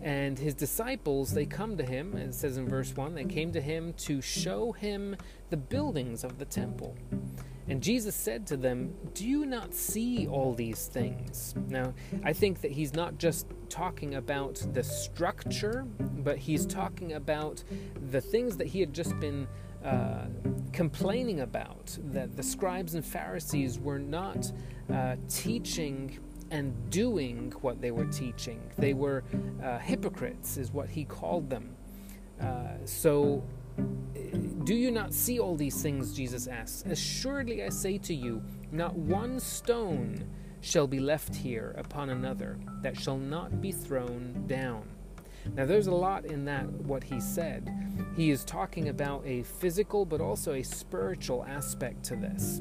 and 0.00 0.38
his 0.38 0.54
disciples 0.54 1.32
they 1.32 1.46
come 1.46 1.76
to 1.76 1.84
him. 1.84 2.16
It 2.16 2.34
says 2.34 2.56
in 2.56 2.68
verse 2.68 2.94
one, 2.96 3.14
they 3.14 3.24
came 3.24 3.52
to 3.52 3.60
him 3.60 3.92
to 3.98 4.20
show 4.20 4.72
him 4.72 5.16
the 5.50 5.56
buildings 5.56 6.24
of 6.24 6.38
the 6.38 6.44
temple. 6.44 6.96
And 7.68 7.80
Jesus 7.80 8.16
said 8.16 8.46
to 8.48 8.56
them, 8.56 8.92
Do 9.14 9.26
you 9.26 9.46
not 9.46 9.72
see 9.72 10.26
all 10.26 10.52
these 10.52 10.86
things? 10.86 11.54
Now, 11.68 11.94
I 12.24 12.32
think 12.32 12.60
that 12.62 12.72
he's 12.72 12.92
not 12.92 13.18
just 13.18 13.46
talking 13.68 14.16
about 14.16 14.66
the 14.72 14.82
structure, 14.82 15.86
but 15.98 16.38
he's 16.38 16.66
talking 16.66 17.12
about 17.12 17.62
the 18.10 18.20
things 18.20 18.56
that 18.56 18.66
he 18.66 18.80
had 18.80 18.92
just 18.92 19.18
been 19.20 19.46
uh, 19.84 20.26
complaining 20.72 21.40
about, 21.40 21.96
that 22.12 22.36
the 22.36 22.42
scribes 22.42 22.94
and 22.94 23.04
Pharisees 23.04 23.78
were 23.78 23.98
not 23.98 24.50
uh, 24.92 25.16
teaching 25.28 26.18
and 26.50 26.74
doing 26.90 27.52
what 27.60 27.80
they 27.80 27.90
were 27.90 28.06
teaching. 28.06 28.60
They 28.78 28.94
were 28.94 29.24
uh, 29.62 29.78
hypocrites, 29.78 30.56
is 30.56 30.70
what 30.70 30.88
he 30.88 31.04
called 31.04 31.48
them. 31.48 31.76
Uh, 32.40 32.84
so 32.84 33.42
do 34.64 34.74
you 34.74 34.90
not 34.90 35.14
see 35.14 35.38
all 35.38 35.56
these 35.56 35.82
things? 35.82 36.14
Jesus 36.14 36.46
asks. 36.46 36.84
Assuredly, 36.86 37.64
I 37.64 37.68
say 37.68 37.98
to 37.98 38.14
you, 38.14 38.42
not 38.70 38.94
one 38.94 39.40
stone 39.40 40.28
shall 40.60 40.86
be 40.86 41.00
left 41.00 41.34
here 41.34 41.74
upon 41.76 42.10
another 42.10 42.58
that 42.82 42.96
shall 42.96 43.18
not 43.18 43.60
be 43.60 43.72
thrown 43.72 44.44
down. 44.46 44.88
Now, 45.54 45.66
there's 45.66 45.86
a 45.86 45.94
lot 45.94 46.24
in 46.24 46.44
that, 46.46 46.66
what 46.66 47.04
he 47.04 47.20
said. 47.20 47.72
He 48.16 48.30
is 48.30 48.44
talking 48.44 48.88
about 48.88 49.22
a 49.26 49.42
physical 49.42 50.04
but 50.04 50.20
also 50.20 50.54
a 50.54 50.62
spiritual 50.62 51.44
aspect 51.48 52.04
to 52.04 52.16
this. 52.16 52.60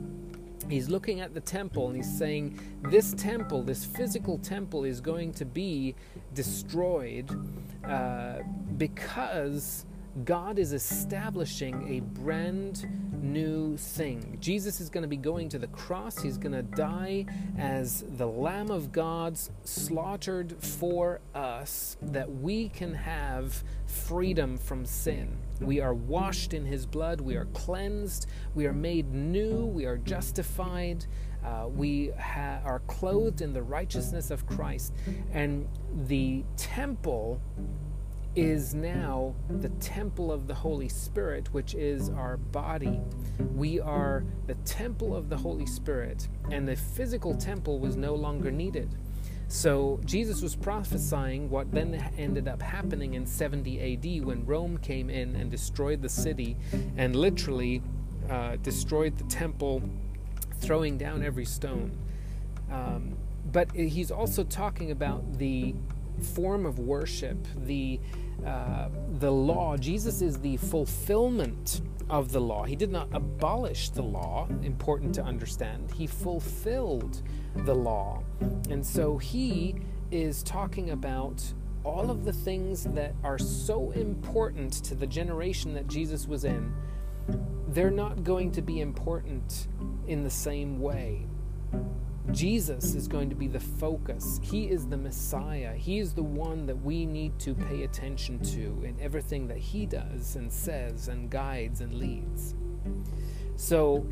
He's 0.70 0.90
looking 0.90 1.20
at 1.20 1.34
the 1.34 1.42
temple 1.42 1.88
and 1.88 1.96
he's 1.96 2.18
saying, 2.18 2.60
This 2.84 3.14
temple, 3.14 3.64
this 3.64 3.84
physical 3.84 4.38
temple, 4.38 4.86
is 4.86 5.02
going 5.02 5.34
to 5.34 5.46
be 5.46 5.96
destroyed 6.34 7.30
uh, 7.84 8.40
because 8.78 9.86
God 10.26 10.60
is 10.60 10.74
establishing 10.74 11.88
a 11.96 12.02
brand 12.02 12.86
new 13.24 13.78
thing. 13.78 14.38
Jesus 14.42 14.82
is 14.82 14.90
going 14.90 15.04
to 15.04 15.08
be 15.08 15.18
going 15.18 15.48
to 15.50 15.60
the 15.60 15.68
cross. 15.68 16.22
He's 16.22 16.38
going 16.38 16.52
to 16.52 16.64
die 16.64 17.26
as 17.58 18.04
the 18.18 18.28
Lamb 18.28 18.72
of 18.72 18.92
God 18.92 19.40
slaughtered 19.64 20.62
for 20.62 21.22
us 21.34 21.96
that 22.02 22.30
we 22.30 22.70
can 22.70 22.94
have 22.94 23.64
freedom 23.86 24.58
from 24.58 24.86
sin. 24.86 25.38
We 25.62 25.80
are 25.80 25.94
washed 25.94 26.54
in 26.54 26.66
His 26.66 26.86
blood. 26.86 27.22
We 27.22 27.36
are 27.36 27.46
cleansed. 27.54 28.28
We 28.54 28.66
are 28.66 28.74
made 28.74 29.14
new. 29.14 29.66
We 29.66 29.86
are 29.86 29.98
justified. 29.98 31.06
Uh, 31.46 31.68
we 31.70 32.12
ha- 32.20 32.60
are 32.66 32.82
clothed 32.88 33.42
in 33.42 33.54
the 33.54 33.64
righteousness 33.64 34.30
of 34.30 34.46
Christ. 34.46 34.94
And 35.32 35.68
the 36.08 36.44
temple 36.58 37.40
is 38.36 38.74
now 38.74 39.36
the 39.50 39.70
temple 39.70 40.32
of 40.32 40.48
the 40.48 40.54
Holy 40.54 40.88
Spirit, 40.88 41.50
which 41.52 41.74
is 41.74 42.10
our 42.10 42.38
body. 42.38 43.02
We 43.56 43.80
are 43.80 44.24
the 44.48 44.54
temple 44.66 45.16
of 45.16 45.30
the 45.30 45.38
Holy 45.38 45.66
Spirit, 45.66 46.28
and 46.50 46.68
the 46.68 46.76
physical 46.76 47.36
temple 47.36 47.80
was 47.80 47.96
no 47.96 48.16
longer 48.16 48.52
needed. 48.52 48.90
So 49.50 50.00
Jesus 50.06 50.42
was 50.42 50.56
prophesying 50.56 51.50
what 51.50 51.74
then 51.74 51.94
ended 52.18 52.48
up 52.48 52.62
happening 52.62 53.16
in 53.16 53.26
70 53.26 53.94
AD 53.94 54.26
when 54.26 54.46
Rome 54.46 54.78
came 54.78 55.10
in 55.10 55.36
and 55.36 55.52
destroyed 55.52 56.02
the 56.02 56.08
city 56.08 56.56
and 56.96 57.18
literally 57.18 57.82
uh, 58.30 58.56
destroyed 58.64 59.18
the 59.18 59.26
temple, 59.26 59.84
throwing 60.62 60.98
down 60.98 61.22
every 61.22 61.44
stone. 61.44 61.92
Um, 62.72 63.18
but 63.52 63.70
he's 63.74 64.10
also 64.10 64.46
talking 64.46 64.92
about 64.92 65.38
the 65.38 65.76
form 66.22 66.66
of 66.66 66.80
worship, 66.80 67.38
the 67.66 68.00
uh, 68.46 68.90
the 69.20 69.32
law. 69.32 69.78
Jesus 69.78 70.22
is 70.22 70.40
the 70.40 70.58
fulfillment 70.58 71.82
of 72.10 72.32
the 72.32 72.42
law. 72.42 72.64
He 72.64 72.76
did 72.76 72.92
not 72.92 73.08
abolish 73.14 73.90
the 73.90 74.02
law, 74.02 74.48
important 74.64 75.14
to 75.16 75.24
understand. 75.24 75.92
He 75.92 76.08
fulfilled 76.08 77.22
the 77.56 77.76
law. 77.76 78.24
And 78.70 78.86
so 78.86 79.18
he 79.18 79.76
is 80.10 80.44
talking 80.44 80.90
about 80.90 81.42
all 81.84 82.12
of 82.12 82.26
the 82.26 82.34
things 82.34 82.84
that 82.84 83.14
are 83.24 83.40
so 83.40 83.92
important 83.92 84.74
to 84.86 84.96
the 84.96 85.08
generation 85.08 85.74
that 85.74 85.88
Jesus 85.88 86.28
was 86.28 86.44
in. 86.44 86.74
They're 87.68 87.92
not 87.92 88.24
going 88.24 88.52
to 88.54 88.62
be 88.62 88.82
important 88.82 89.68
in 90.08 90.24
the 90.24 90.30
same 90.30 90.80
way. 90.80 91.28
Jesus 92.32 92.96
is 92.96 93.08
going 93.08 93.30
to 93.30 93.36
be 93.36 93.48
the 93.48 93.60
focus. 93.60 94.40
He 94.44 94.66
is 94.66 94.86
the 94.86 94.98
Messiah. 94.98 95.74
He 95.74 96.00
is 96.00 96.14
the 96.14 96.24
one 96.24 96.66
that 96.68 96.82
we 96.82 97.06
need 97.06 97.38
to 97.40 97.56
pay 97.56 97.84
attention 97.84 98.40
to 98.40 98.84
in 98.86 98.96
everything 99.02 99.48
that 99.48 99.58
He 99.58 99.86
does 99.86 100.36
and 100.36 100.52
says 100.52 101.08
and 101.08 101.30
guides 101.30 101.82
and 101.82 101.96
leads. 101.96 102.56
So 103.56 104.06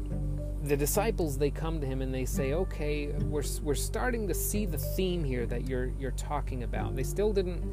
the 0.64 0.76
disciples 0.76 1.38
they 1.38 1.50
come 1.50 1.80
to 1.80 1.88
him 1.88 2.02
and 2.02 2.14
they 2.14 2.26
say, 2.26 2.54
"Okay, 2.54 3.08
we're 3.08 3.44
we're 3.64 3.76
starting 3.76 4.28
to 4.28 4.34
see 4.34 4.66
the 4.66 4.78
theme 4.78 5.24
here 5.24 5.46
that 5.46 5.68
you're 5.68 5.92
you're 6.00 6.12
talking 6.12 6.64
about." 6.64 6.96
They 6.96 7.04
still 7.04 7.32
didn't 7.32 7.64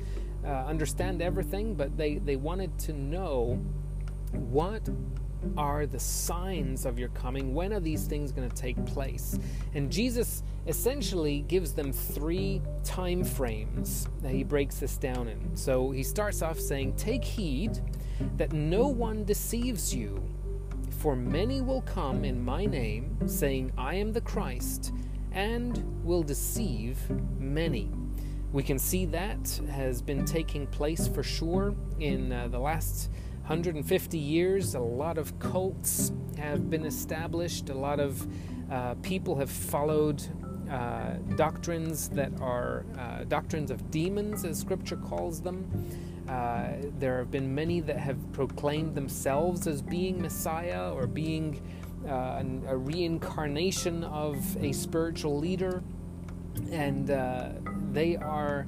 uh, 0.45 0.49
understand 0.49 1.21
everything, 1.21 1.75
but 1.75 1.97
they 1.97 2.17
they 2.17 2.37
wanted 2.37 2.79
to 2.81 2.93
know 2.93 3.63
what 4.33 4.89
are 5.57 5.87
the 5.87 5.99
signs 5.99 6.87
of 6.87 6.99
your 6.99 7.09
coming? 7.11 7.55
When 7.55 7.73
are 7.73 7.81
these 7.81 8.05
things 8.05 8.33
going 8.33 8.49
to 8.49 8.55
take 8.55 8.85
place? 8.87 9.39
And 9.75 9.91
Jesus 9.91 10.43
essentially 10.67 11.45
gives 11.49 11.73
them 11.73 11.93
three 11.93 12.61
time 12.83 13.23
frames 13.25 14.09
that 14.23 14.33
he 14.33 14.43
breaks 14.43 14.79
this 14.79 14.97
down 14.97 15.29
in. 15.29 15.57
So 15.57 15.91
he 15.91 16.03
starts 16.03 16.43
off 16.43 16.59
saying, 16.59 16.95
Take 16.97 17.25
heed 17.25 17.81
that 18.37 18.53
no 18.53 18.89
one 18.89 19.25
deceives 19.25 19.95
you, 19.95 20.23
for 20.99 21.15
many 21.15 21.61
will 21.61 21.83
come 21.83 22.25
in 22.25 22.45
my 22.45 22.65
name, 22.65 23.17
saying, 23.27 23.73
I 23.77 23.95
am 23.95 24.13
the 24.13 24.21
Christ, 24.21 24.93
and 25.33 25.85
will 26.05 26.23
deceive 26.23 26.99
many. 27.39 27.91
We 28.53 28.63
can 28.63 28.79
see 28.79 29.05
that 29.07 29.61
has 29.71 30.01
been 30.01 30.25
taking 30.25 30.67
place 30.69 31.07
for 31.07 31.23
sure 31.23 31.75
in 32.01 32.33
uh, 32.33 32.49
the 32.49 32.59
last 32.59 33.11
150 33.47 34.19
years, 34.19 34.75
a 34.75 34.81
lot 34.81 35.19
of 35.19 35.39
cults 35.39 36.11
have 36.37 36.69
been 36.69 36.85
established, 36.85 37.71
a 37.71 37.75
lot 37.75 38.01
of 38.01 38.27
uh, 38.73 38.97
people 39.03 39.37
have 39.37 39.49
followed 39.49 40.21
uh, 40.69 41.13
doctrines 41.37 42.09
that 42.09 42.33
are 42.41 42.85
uh, 42.99 43.23
doctrines 43.29 43.71
of 43.71 43.89
demons, 43.93 44.45
as 44.45 44.59
scripture 44.59 44.97
calls 44.97 45.41
them. 45.41 45.65
Uh, 46.29 46.73
there 46.99 47.19
have 47.19 47.31
been 47.31 47.55
many 47.55 47.79
that 47.79 47.99
have 47.99 48.19
proclaimed 48.33 48.97
themselves 48.97 49.69
as 49.69 49.81
being 49.81 50.21
Messiah 50.21 50.93
or 50.93 51.07
being 51.07 51.63
uh, 52.09 52.43
a 52.67 52.77
reincarnation 52.77 54.03
of 54.03 54.57
a 54.57 54.73
spiritual 54.73 55.39
leader, 55.39 55.85
and 56.73 57.13
uh, 57.13 57.51
they 57.93 58.17
are. 58.17 58.67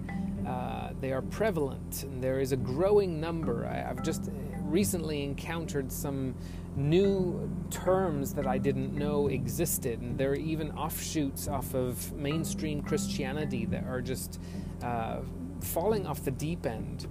they 1.00 1.12
are 1.12 1.22
prevalent, 1.22 2.04
and 2.04 2.22
there 2.22 2.40
is 2.40 2.52
a 2.52 2.56
growing 2.56 3.20
number. 3.20 3.66
I, 3.66 3.88
have 3.88 4.02
just 4.02 4.30
recently 4.70 5.22
encountered 5.22 5.90
some 5.90 6.34
new 6.76 7.50
terms 7.70 8.34
that 8.34 8.46
I 8.46 8.58
didn't 8.58 8.94
know 8.94 9.28
existed, 9.28 10.00
and 10.00 10.16
there 10.16 10.30
are 10.30 10.36
even 10.36 10.70
offshoots 10.72 11.48
off 11.48 11.74
of 11.74 12.12
mainstream 12.12 12.82
Christianity 12.82 13.64
that 13.66 13.84
are 13.84 14.00
just 14.00 14.40
uh, 14.82 15.20
falling 15.60 16.06
off 16.06 16.24
the 16.24 16.30
deep 16.30 16.66
end. 16.66 17.06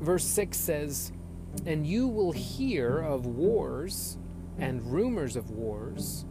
Verse 0.00 0.24
6 0.24 0.56
says, 0.56 1.12
And 1.66 1.86
you 1.86 2.08
will 2.08 2.32
hear 2.32 2.98
of 2.98 3.26
wars 3.26 4.18
and 4.58 4.82
rumors 4.92 5.36
of 5.36 5.50
wars. 5.50 6.24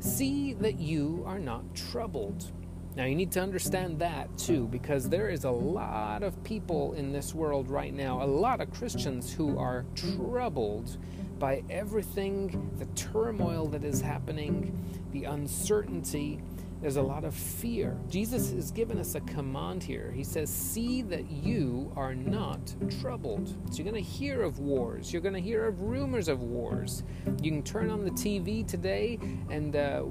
See 0.00 0.54
that 0.54 0.78
you 0.78 1.24
are 1.26 1.38
not 1.38 1.74
troubled. 1.74 2.52
Now, 2.98 3.04
you 3.04 3.14
need 3.14 3.30
to 3.32 3.40
understand 3.40 4.00
that 4.00 4.36
too, 4.36 4.66
because 4.66 5.08
there 5.08 5.28
is 5.28 5.44
a 5.44 5.50
lot 5.52 6.24
of 6.24 6.42
people 6.42 6.94
in 6.94 7.12
this 7.12 7.32
world 7.32 7.70
right 7.70 7.94
now, 7.94 8.20
a 8.20 8.26
lot 8.26 8.60
of 8.60 8.72
Christians 8.72 9.32
who 9.32 9.56
are 9.56 9.84
troubled 9.94 10.96
by 11.38 11.62
everything, 11.70 12.72
the 12.76 12.86
turmoil 13.00 13.68
that 13.68 13.84
is 13.84 14.00
happening, 14.00 14.76
the 15.12 15.24
uncertainty. 15.24 16.40
There's 16.80 16.96
a 16.96 17.02
lot 17.02 17.22
of 17.22 17.36
fear. 17.36 17.96
Jesus 18.08 18.50
has 18.50 18.72
given 18.72 18.98
us 18.98 19.14
a 19.14 19.20
command 19.20 19.84
here. 19.84 20.10
He 20.10 20.24
says, 20.24 20.50
See 20.50 21.02
that 21.02 21.30
you 21.30 21.92
are 21.94 22.16
not 22.16 22.74
troubled. 23.00 23.46
So 23.70 23.76
you're 23.76 23.92
going 23.92 24.04
to 24.04 24.10
hear 24.10 24.42
of 24.42 24.58
wars. 24.58 25.12
You're 25.12 25.22
going 25.22 25.34
to 25.34 25.40
hear 25.40 25.66
of 25.66 25.82
rumors 25.82 26.26
of 26.26 26.42
wars. 26.42 27.04
You 27.42 27.52
can 27.52 27.62
turn 27.62 27.90
on 27.90 28.04
the 28.04 28.10
TV 28.10 28.66
today, 28.66 29.20
and 29.50 29.76
uh, 29.76 30.02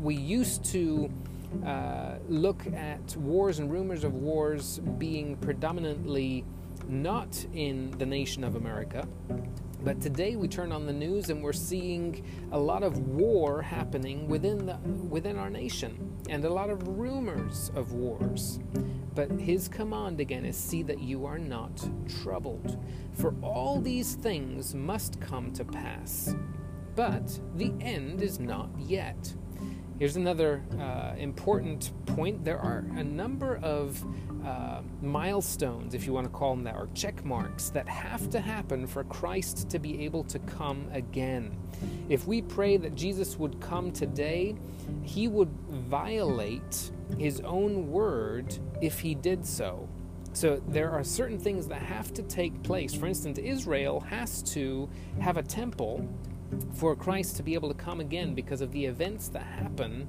we 0.00 0.14
used 0.14 0.64
to 0.72 1.10
uh, 1.64 2.18
look 2.28 2.66
at 2.74 3.16
wars 3.16 3.58
and 3.58 3.70
rumors 3.70 4.04
of 4.04 4.14
wars 4.14 4.80
being 4.98 5.36
predominantly 5.36 6.44
not 6.88 7.46
in 7.54 7.90
the 7.98 8.06
nation 8.06 8.44
of 8.44 8.56
America. 8.56 9.06
But 9.82 10.00
today 10.00 10.36
we 10.36 10.48
turn 10.48 10.72
on 10.72 10.86
the 10.86 10.92
news 10.94 11.28
and 11.28 11.42
we're 11.42 11.52
seeing 11.52 12.24
a 12.52 12.58
lot 12.58 12.82
of 12.82 12.98
war 12.98 13.60
happening 13.60 14.28
within 14.28 14.64
the 14.64 14.76
within 15.08 15.38
our 15.38 15.50
nation 15.50 16.16
and 16.30 16.42
a 16.44 16.50
lot 16.50 16.70
of 16.70 16.88
rumors 16.88 17.70
of 17.74 17.92
wars. 17.92 18.60
But 19.14 19.30
his 19.32 19.68
command 19.68 20.20
again 20.20 20.46
is 20.46 20.56
see 20.56 20.82
that 20.84 21.00
you 21.00 21.26
are 21.26 21.38
not 21.38 21.86
troubled. 22.22 22.82
For 23.12 23.34
all 23.42 23.78
these 23.80 24.14
things 24.14 24.74
must 24.74 25.20
come 25.20 25.52
to 25.52 25.64
pass. 25.64 26.34
But 26.96 27.38
the 27.56 27.72
end 27.80 28.22
is 28.22 28.40
not 28.40 28.70
yet. 28.78 29.34
Here's 29.98 30.16
another 30.16 30.60
uh, 30.80 31.14
important 31.16 31.92
point. 32.06 32.44
There 32.44 32.58
are 32.58 32.84
a 32.96 33.04
number 33.04 33.60
of 33.62 34.02
uh, 34.44 34.80
milestones, 35.00 35.94
if 35.94 36.04
you 36.04 36.12
want 36.12 36.26
to 36.26 36.32
call 36.32 36.54
them 36.54 36.64
that, 36.64 36.74
or 36.74 36.88
check 36.94 37.24
marks 37.24 37.70
that 37.70 37.88
have 37.88 38.28
to 38.30 38.40
happen 38.40 38.88
for 38.88 39.04
Christ 39.04 39.70
to 39.70 39.78
be 39.78 40.04
able 40.04 40.24
to 40.24 40.40
come 40.40 40.88
again. 40.92 41.56
If 42.08 42.26
we 42.26 42.42
pray 42.42 42.76
that 42.76 42.96
Jesus 42.96 43.38
would 43.38 43.60
come 43.60 43.92
today, 43.92 44.56
he 45.02 45.28
would 45.28 45.50
violate 45.70 46.90
his 47.16 47.40
own 47.42 47.88
word 47.90 48.58
if 48.80 48.98
he 48.98 49.14
did 49.14 49.46
so. 49.46 49.88
So 50.32 50.60
there 50.68 50.90
are 50.90 51.04
certain 51.04 51.38
things 51.38 51.68
that 51.68 51.80
have 51.80 52.12
to 52.14 52.22
take 52.22 52.60
place. 52.64 52.92
For 52.92 53.06
instance, 53.06 53.38
Israel 53.38 54.00
has 54.00 54.42
to 54.54 54.88
have 55.20 55.36
a 55.36 55.42
temple 55.44 56.08
for 56.74 56.94
Christ 56.96 57.36
to 57.36 57.42
be 57.42 57.54
able 57.54 57.68
to 57.68 57.74
come 57.74 58.00
again 58.00 58.34
because 58.34 58.60
of 58.60 58.72
the 58.72 58.84
events 58.84 59.28
that 59.28 59.42
happen 59.42 60.08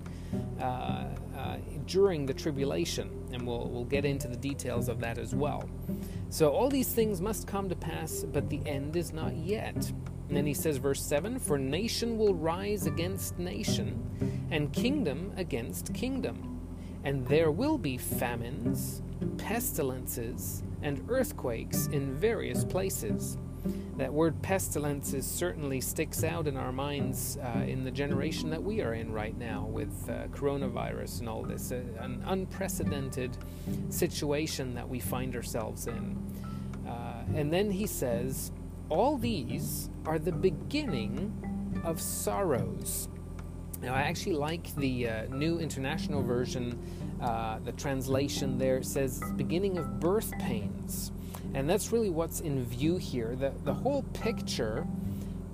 uh, 0.60 1.06
uh, 1.38 1.58
during 1.86 2.26
the 2.26 2.34
tribulation. 2.34 3.10
And 3.32 3.46
we'll, 3.46 3.68
we'll 3.70 3.86
get 3.86 4.06
into 4.06 4.28
the 4.28 4.38
details 4.38 4.90
of 4.90 5.00
that 5.02 5.18
as 5.18 5.36
well. 5.36 5.70
So 6.30 6.50
all 6.52 6.70
these 6.70 6.92
things 6.94 7.22
must 7.22 7.48
come 7.48 7.70
to 7.70 7.76
pass, 7.76 8.26
but 8.32 8.50
the 8.50 8.62
end 8.66 8.96
is 8.96 9.14
not 9.14 9.36
yet. 9.36 9.76
And 10.28 10.36
then 10.36 10.46
he 10.46 10.54
says, 10.54 10.78
verse 10.78 11.02
7 11.02 11.40
For 11.40 11.58
nation 11.58 12.18
will 12.18 12.34
rise 12.34 12.88
against 12.88 13.38
nation, 13.38 14.48
and 14.52 14.74
kingdom 14.74 15.32
against 15.38 15.94
kingdom. 15.94 16.60
And 17.04 17.28
there 17.28 17.52
will 17.52 17.78
be 17.78 17.98
famines, 17.98 19.04
pestilences, 19.38 20.64
and 20.82 21.06
earthquakes 21.10 21.88
in 21.88 22.14
various 22.16 22.64
places 22.64 23.38
that 23.98 24.14
word 24.14 24.42
pestilences 24.42 25.26
certainly 25.26 25.80
sticks 25.82 26.24
out 26.24 26.48
in 26.48 26.58
our 26.58 26.72
minds 26.72 27.38
uh, 27.38 27.60
in 27.60 27.84
the 27.84 27.92
generation 27.92 28.50
that 28.50 28.62
we 28.62 28.82
are 28.82 28.94
in 28.94 29.12
right 29.12 29.38
now 29.38 29.66
with 29.66 30.10
uh, 30.10 30.28
coronavirus 30.28 31.20
and 31.20 31.30
all 31.30 31.44
this, 31.44 31.72
uh, 31.72 31.82
an 32.00 32.24
unprecedented 32.28 33.38
situation 33.90 34.74
that 34.76 34.88
we 34.88 35.00
find 35.00 35.36
ourselves 35.36 35.88
in. 35.88 36.18
Uh, 36.88 37.24
and 37.36 37.52
then 37.52 37.72
he 37.72 37.88
says, 37.88 38.52
All 38.90 39.18
these 39.18 39.90
are 40.06 40.20
the 40.20 40.32
beginning 40.32 41.82
of 41.84 42.02
sorrows. 42.02 43.10
Now, 43.82 43.94
I 43.94 44.02
actually 44.02 44.36
like 44.36 44.74
the 44.76 45.08
uh, 45.08 45.26
New 45.28 45.60
International 45.60 46.24
Version. 46.24 46.80
Uh, 47.22 47.60
the 47.64 47.72
translation 47.74 48.58
there 48.58 48.84
says, 48.84 49.22
beginning 49.38 49.78
of 49.78 50.00
birth 50.00 50.32
pains. 50.40 51.12
And 51.54 51.70
that's 51.70 51.92
really 51.92 52.10
what's 52.10 52.42
in 52.42 52.66
view 52.66 52.98
here. 52.98 53.36
The, 53.36 53.54
the 53.64 53.74
whole 53.74 54.04
picture 54.14 54.86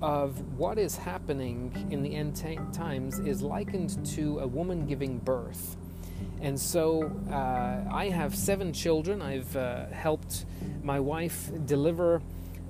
of 0.00 0.58
what 0.58 0.78
is 0.78 0.96
happening 0.96 1.86
in 1.90 2.02
the 2.02 2.14
end 2.14 2.34
t- 2.34 2.58
times 2.72 3.20
is 3.20 3.40
likened 3.40 4.04
to 4.06 4.40
a 4.40 4.46
woman 4.46 4.86
giving 4.86 5.18
birth. 5.18 5.76
And 6.40 6.58
so 6.58 7.12
uh, 7.30 7.84
I 7.92 8.08
have 8.08 8.34
seven 8.34 8.72
children. 8.72 9.22
I've 9.22 9.56
uh, 9.56 9.86
helped 9.86 10.44
my 10.82 10.98
wife 10.98 11.50
deliver 11.66 12.20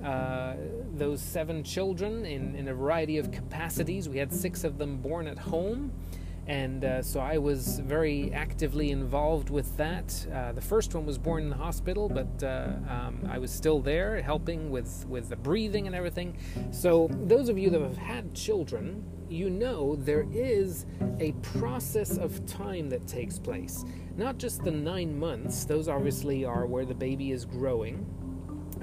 uh, 0.03 0.53
those 0.93 1.21
seven 1.21 1.63
children 1.63 2.25
in, 2.25 2.55
in 2.55 2.67
a 2.67 2.73
variety 2.73 3.17
of 3.17 3.31
capacities. 3.31 4.07
We 4.07 4.17
had 4.17 4.31
six 4.31 4.63
of 4.63 4.77
them 4.77 4.97
born 4.97 5.27
at 5.27 5.39
home. 5.39 5.91
And 6.47 6.83
uh, 6.83 7.01
so 7.01 7.19
I 7.21 7.37
was 7.37 7.79
very 7.79 8.31
actively 8.33 8.91
involved 8.91 9.49
with 9.49 9.77
that. 9.77 10.27
Uh, 10.33 10.51
the 10.51 10.61
first 10.61 10.93
one 10.93 11.05
was 11.05 11.17
born 11.17 11.43
in 11.43 11.49
the 11.49 11.55
hospital, 11.55 12.09
but 12.09 12.43
uh, 12.43 12.73
um, 12.89 13.27
I 13.29 13.37
was 13.37 13.51
still 13.51 13.79
there 13.79 14.21
helping 14.21 14.69
with, 14.69 15.05
with 15.07 15.29
the 15.29 15.37
breathing 15.37 15.87
and 15.87 15.95
everything. 15.95 16.37
So, 16.71 17.09
those 17.11 17.47
of 17.47 17.57
you 17.57 17.69
that 17.69 17.81
have 17.81 17.97
had 17.97 18.33
children, 18.33 19.05
you 19.29 19.49
know 19.49 19.95
there 19.95 20.27
is 20.31 20.85
a 21.19 21.31
process 21.41 22.17
of 22.17 22.45
time 22.45 22.89
that 22.89 23.07
takes 23.07 23.39
place. 23.39 23.85
Not 24.17 24.37
just 24.37 24.63
the 24.63 24.71
nine 24.71 25.17
months, 25.17 25.65
those 25.65 25.87
obviously 25.87 26.45
are 26.45 26.65
where 26.65 26.85
the 26.85 26.93
baby 26.93 27.31
is 27.31 27.45
growing. 27.45 28.05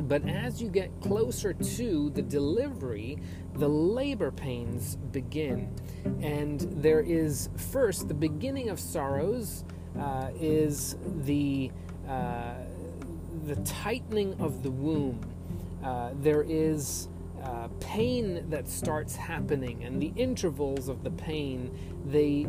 But 0.08 0.26
as 0.28 0.60
you 0.60 0.68
get 0.68 0.90
closer 1.00 1.52
to 1.52 2.10
the 2.10 2.22
delivery, 2.22 3.18
the 3.54 3.68
labor 3.68 4.30
pains 4.30 4.96
begin. 4.96 5.74
And 6.22 6.60
there 6.82 7.00
is 7.00 7.48
first 7.56 8.08
the 8.08 8.14
beginning 8.14 8.70
of 8.70 8.80
sorrows 8.80 9.64
uh, 9.98 10.30
is 10.40 10.96
the 11.24 11.70
uh, 12.08 12.54
the 13.46 13.56
tightening 13.56 14.34
of 14.40 14.62
the 14.62 14.70
womb. 14.70 15.20
Uh, 15.82 16.10
there 16.20 16.42
is 16.42 17.08
uh, 17.42 17.68
pain 17.80 18.44
that 18.50 18.68
starts 18.68 19.16
happening, 19.16 19.82
and 19.84 20.00
the 20.00 20.12
intervals 20.16 20.88
of 20.88 21.02
the 21.04 21.10
pain 21.10 21.70
they 22.06 22.46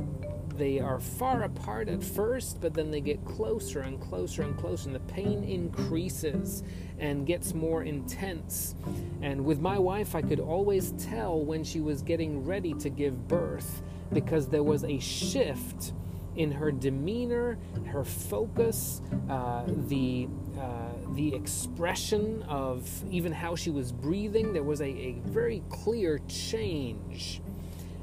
they 0.61 0.79
are 0.79 0.99
far 0.99 1.41
apart 1.41 1.89
at 1.89 2.03
first, 2.03 2.61
but 2.61 2.71
then 2.75 2.91
they 2.91 3.01
get 3.01 3.25
closer 3.25 3.79
and 3.79 3.99
closer 3.99 4.43
and 4.43 4.55
closer, 4.59 4.89
and 4.89 4.95
the 4.95 5.11
pain 5.11 5.43
increases 5.43 6.61
and 6.99 7.25
gets 7.25 7.55
more 7.55 7.81
intense. 7.81 8.75
And 9.23 9.43
with 9.43 9.59
my 9.59 9.79
wife, 9.79 10.13
I 10.13 10.21
could 10.21 10.39
always 10.39 10.91
tell 11.03 11.39
when 11.39 11.63
she 11.63 11.81
was 11.81 12.03
getting 12.03 12.45
ready 12.45 12.75
to 12.75 12.91
give 12.91 13.27
birth 13.27 13.81
because 14.13 14.49
there 14.49 14.61
was 14.61 14.83
a 14.83 14.99
shift 14.99 15.93
in 16.35 16.51
her 16.51 16.71
demeanor, 16.71 17.57
her 17.87 18.03
focus, 18.03 19.01
uh, 19.31 19.63
the 19.65 20.27
uh, 20.59 20.91
the 21.15 21.33
expression 21.33 22.43
of 22.43 22.87
even 23.09 23.31
how 23.31 23.55
she 23.55 23.71
was 23.71 23.91
breathing. 23.91 24.53
There 24.53 24.61
was 24.61 24.79
a, 24.79 24.85
a 24.85 25.15
very 25.25 25.63
clear 25.69 26.19
change, 26.27 27.41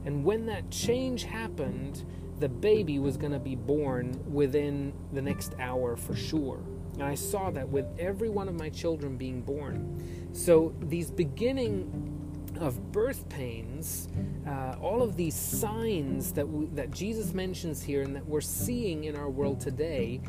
and 0.05 0.25
when 0.25 0.47
that 0.47 0.69
change 0.73 1.23
happened, 1.23 2.05
the 2.41 2.49
baby 2.49 2.99
was 2.99 3.17
going 3.17 3.33
to 3.33 3.39
be 3.39 3.57
born 3.57 4.15
within 4.33 4.93
the 5.13 5.23
next 5.23 5.55
hour 5.59 5.97
for 5.97 6.15
sure. 6.15 6.61
And 6.95 7.03
I 7.03 7.15
saw 7.15 7.51
that 7.51 7.69
with 7.69 7.87
every 7.99 8.29
one 8.29 8.49
of 8.49 8.55
my 8.55 8.71
children 8.71 9.17
being 9.17 9.43
born. 9.43 10.31
So 10.33 10.75
these 10.81 11.11
beginning 11.11 12.15
of 12.61 12.91
birth 12.93 13.29
pains, 13.29 14.09
uh, 14.47 14.77
all 14.81 15.03
of 15.03 15.17
these 15.17 15.35
signs 15.35 16.33
that 16.33 16.49
we, 16.49 16.67
that 16.75 16.91
Jesus 16.91 17.33
mentions 17.33 17.83
here 17.83 18.03
and 18.03 18.17
that 18.17 18.27
we're 18.27 18.41
seeing 18.41 19.05
in 19.05 19.17
our 19.17 19.31
world 19.31 19.61
today, 19.61 20.21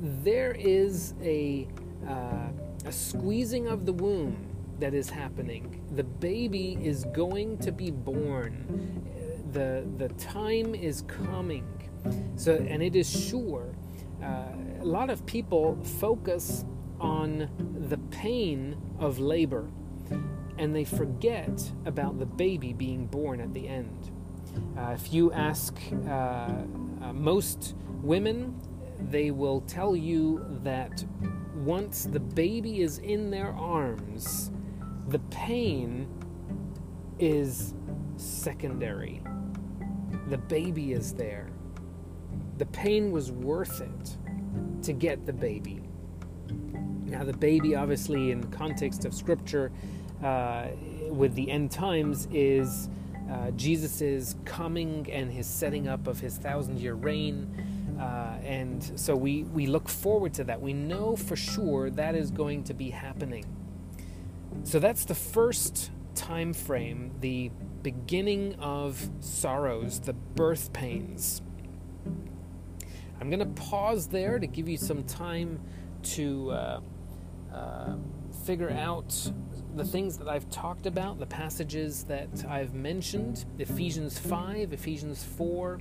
there 0.00 0.52
is 0.52 1.14
a 1.22 1.68
uh, 2.08 2.48
a 2.86 2.92
squeezing 2.92 3.66
of 3.66 3.84
the 3.84 3.92
womb 3.92 4.36
that 4.78 4.94
is 4.94 5.10
happening. 5.10 5.82
The 5.96 6.04
baby 6.04 6.78
is 6.80 7.04
going 7.12 7.58
to 7.58 7.72
be 7.72 7.90
born. 7.90 9.04
The 9.56 9.86
the 9.96 10.08
time 10.18 10.74
is 10.74 11.00
coming. 11.08 11.64
So 12.36 12.56
and 12.56 12.82
it 12.82 12.94
is 12.94 13.08
sure. 13.08 13.74
Uh, 14.22 14.52
a 14.82 14.84
lot 14.84 15.08
of 15.08 15.24
people 15.24 15.78
focus 15.98 16.66
on 17.00 17.48
the 17.88 17.96
pain 18.10 18.76
of 18.98 19.18
labor 19.18 19.70
and 20.58 20.76
they 20.76 20.84
forget 20.84 21.72
about 21.86 22.18
the 22.18 22.26
baby 22.26 22.74
being 22.74 23.06
born 23.06 23.40
at 23.40 23.54
the 23.54 23.66
end. 23.66 24.10
Uh, 24.76 24.90
if 24.90 25.10
you 25.10 25.32
ask 25.32 25.74
uh, 26.06 26.10
uh, 26.10 27.12
most 27.14 27.74
women, 28.02 28.60
they 29.10 29.30
will 29.30 29.62
tell 29.62 29.96
you 29.96 30.44
that 30.64 31.02
once 31.64 32.04
the 32.04 32.20
baby 32.20 32.82
is 32.82 32.98
in 32.98 33.30
their 33.30 33.52
arms, 33.54 34.50
the 35.08 35.18
pain 35.30 36.06
is 37.18 37.72
secondary. 38.16 39.22
The 40.28 40.38
baby 40.38 40.92
is 40.92 41.12
there. 41.12 41.48
The 42.58 42.66
pain 42.66 43.12
was 43.12 43.30
worth 43.30 43.80
it 43.80 44.16
to 44.82 44.92
get 44.92 45.26
the 45.26 45.32
baby. 45.32 45.82
Now, 47.04 47.22
the 47.22 47.32
baby, 47.32 47.76
obviously, 47.76 48.32
in 48.32 48.40
the 48.40 48.48
context 48.48 49.04
of 49.04 49.14
Scripture, 49.14 49.70
uh, 50.22 50.68
with 51.08 51.34
the 51.34 51.50
end 51.50 51.70
times 51.70 52.26
is 52.32 52.88
uh, 53.30 53.50
Jesus' 53.52 54.36
coming 54.44 55.08
and 55.10 55.30
his 55.30 55.46
setting 55.46 55.88
up 55.88 56.06
of 56.06 56.18
his 56.18 56.36
thousand 56.38 56.80
year 56.80 56.94
reign. 56.94 57.96
Uh, 58.00 58.38
and 58.44 58.92
so 58.98 59.14
we, 59.14 59.44
we 59.44 59.66
look 59.66 59.88
forward 59.88 60.34
to 60.34 60.44
that. 60.44 60.60
We 60.60 60.72
know 60.72 61.16
for 61.16 61.36
sure 61.36 61.90
that 61.90 62.14
is 62.14 62.30
going 62.30 62.64
to 62.64 62.74
be 62.74 62.90
happening. 62.90 63.44
So 64.64 64.78
that's 64.78 65.04
the 65.04 65.14
first 65.14 65.90
time 66.14 66.52
frame, 66.52 67.12
the 67.20 67.50
beginning 67.86 68.52
of 68.56 69.08
sorrows, 69.20 70.00
the 70.00 70.12
birth 70.12 70.72
pains. 70.72 71.40
I'm 73.20 73.30
going 73.30 73.38
to 73.38 73.62
pause 73.62 74.08
there 74.08 74.40
to 74.40 74.46
give 74.48 74.68
you 74.68 74.76
some 74.76 75.04
time 75.04 75.60
to 76.02 76.50
uh, 76.50 76.80
uh, 77.54 77.94
figure 78.44 78.72
out 78.72 79.30
the 79.76 79.84
things 79.84 80.18
that 80.18 80.26
I've 80.26 80.50
talked 80.50 80.86
about, 80.86 81.20
the 81.20 81.26
passages 81.26 82.02
that 82.08 82.44
I've 82.48 82.74
mentioned 82.74 83.44
Ephesians 83.60 84.18
5, 84.18 84.72
Ephesians 84.72 85.22
4, 85.22 85.78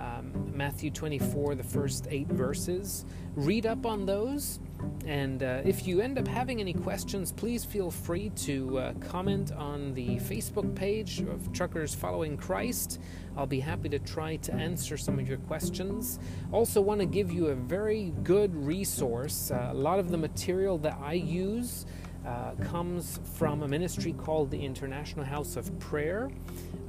um, 0.00 0.52
Matthew 0.52 0.90
24, 0.90 1.54
the 1.54 1.62
first 1.62 2.08
eight 2.10 2.26
verses. 2.26 3.04
Read 3.36 3.66
up 3.66 3.86
on 3.86 4.04
those. 4.04 4.58
And 5.06 5.42
uh, 5.42 5.62
if 5.64 5.86
you 5.86 6.00
end 6.00 6.18
up 6.18 6.26
having 6.26 6.60
any 6.60 6.72
questions, 6.72 7.32
please 7.32 7.64
feel 7.64 7.90
free 7.90 8.30
to 8.30 8.78
uh, 8.78 8.92
comment 8.94 9.52
on 9.52 9.94
the 9.94 10.16
Facebook 10.16 10.74
page 10.74 11.20
of 11.20 11.52
Truckers 11.52 11.94
Following 11.94 12.36
Christ. 12.36 13.00
I'll 13.36 13.46
be 13.46 13.60
happy 13.60 13.88
to 13.90 13.98
try 13.98 14.36
to 14.36 14.54
answer 14.54 14.96
some 14.96 15.18
of 15.18 15.28
your 15.28 15.38
questions. 15.38 16.18
Also, 16.52 16.80
want 16.80 17.00
to 17.00 17.06
give 17.06 17.30
you 17.30 17.48
a 17.48 17.54
very 17.54 18.12
good 18.24 18.54
resource. 18.56 19.50
Uh, 19.50 19.68
a 19.70 19.74
lot 19.74 19.98
of 19.98 20.10
the 20.10 20.18
material 20.18 20.78
that 20.78 20.98
I 21.00 21.12
use 21.12 21.86
uh, 22.26 22.52
comes 22.64 23.20
from 23.34 23.62
a 23.62 23.68
ministry 23.68 24.12
called 24.12 24.50
the 24.50 24.58
International 24.58 25.24
House 25.24 25.56
of 25.56 25.78
Prayer 25.78 26.28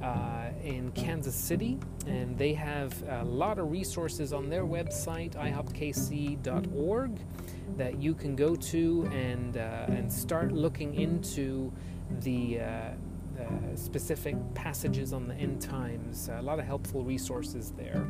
uh, 0.02 0.48
in 0.64 0.90
Kansas 0.92 1.34
City, 1.34 1.78
and 2.06 2.36
they 2.36 2.52
have 2.54 3.00
a 3.08 3.24
lot 3.24 3.58
of 3.58 3.70
resources 3.70 4.32
on 4.32 4.48
their 4.48 4.64
website, 4.64 5.34
ihopkc.org, 5.34 7.20
that 7.76 8.00
you 8.00 8.14
can 8.14 8.34
go 8.34 8.56
to 8.56 9.08
and 9.12 9.56
uh, 9.56 9.86
and 9.88 10.12
start 10.12 10.52
looking 10.52 10.94
into 10.94 11.72
the. 12.20 12.60
Uh, 12.60 12.90
specific 13.76 14.34
passages 14.54 15.12
on 15.12 15.28
the 15.28 15.34
end 15.36 15.62
times, 15.62 16.28
a 16.28 16.42
lot 16.42 16.58
of 16.58 16.64
helpful 16.64 17.04
resources 17.04 17.72
there. 17.76 18.04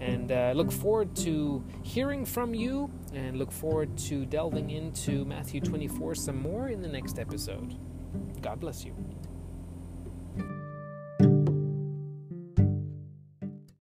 And 0.00 0.32
uh, 0.32 0.52
look 0.54 0.72
forward 0.72 1.14
to 1.16 1.62
hearing 1.82 2.24
from 2.24 2.54
you 2.54 2.90
and 3.12 3.36
look 3.36 3.52
forward 3.52 3.96
to 3.98 4.24
delving 4.24 4.70
into 4.70 5.24
Matthew 5.26 5.60
24 5.60 6.14
some 6.14 6.40
more 6.40 6.68
in 6.68 6.80
the 6.80 6.88
next 6.88 7.18
episode. 7.18 7.76
God 8.40 8.60
bless 8.60 8.84
you. 8.84 8.94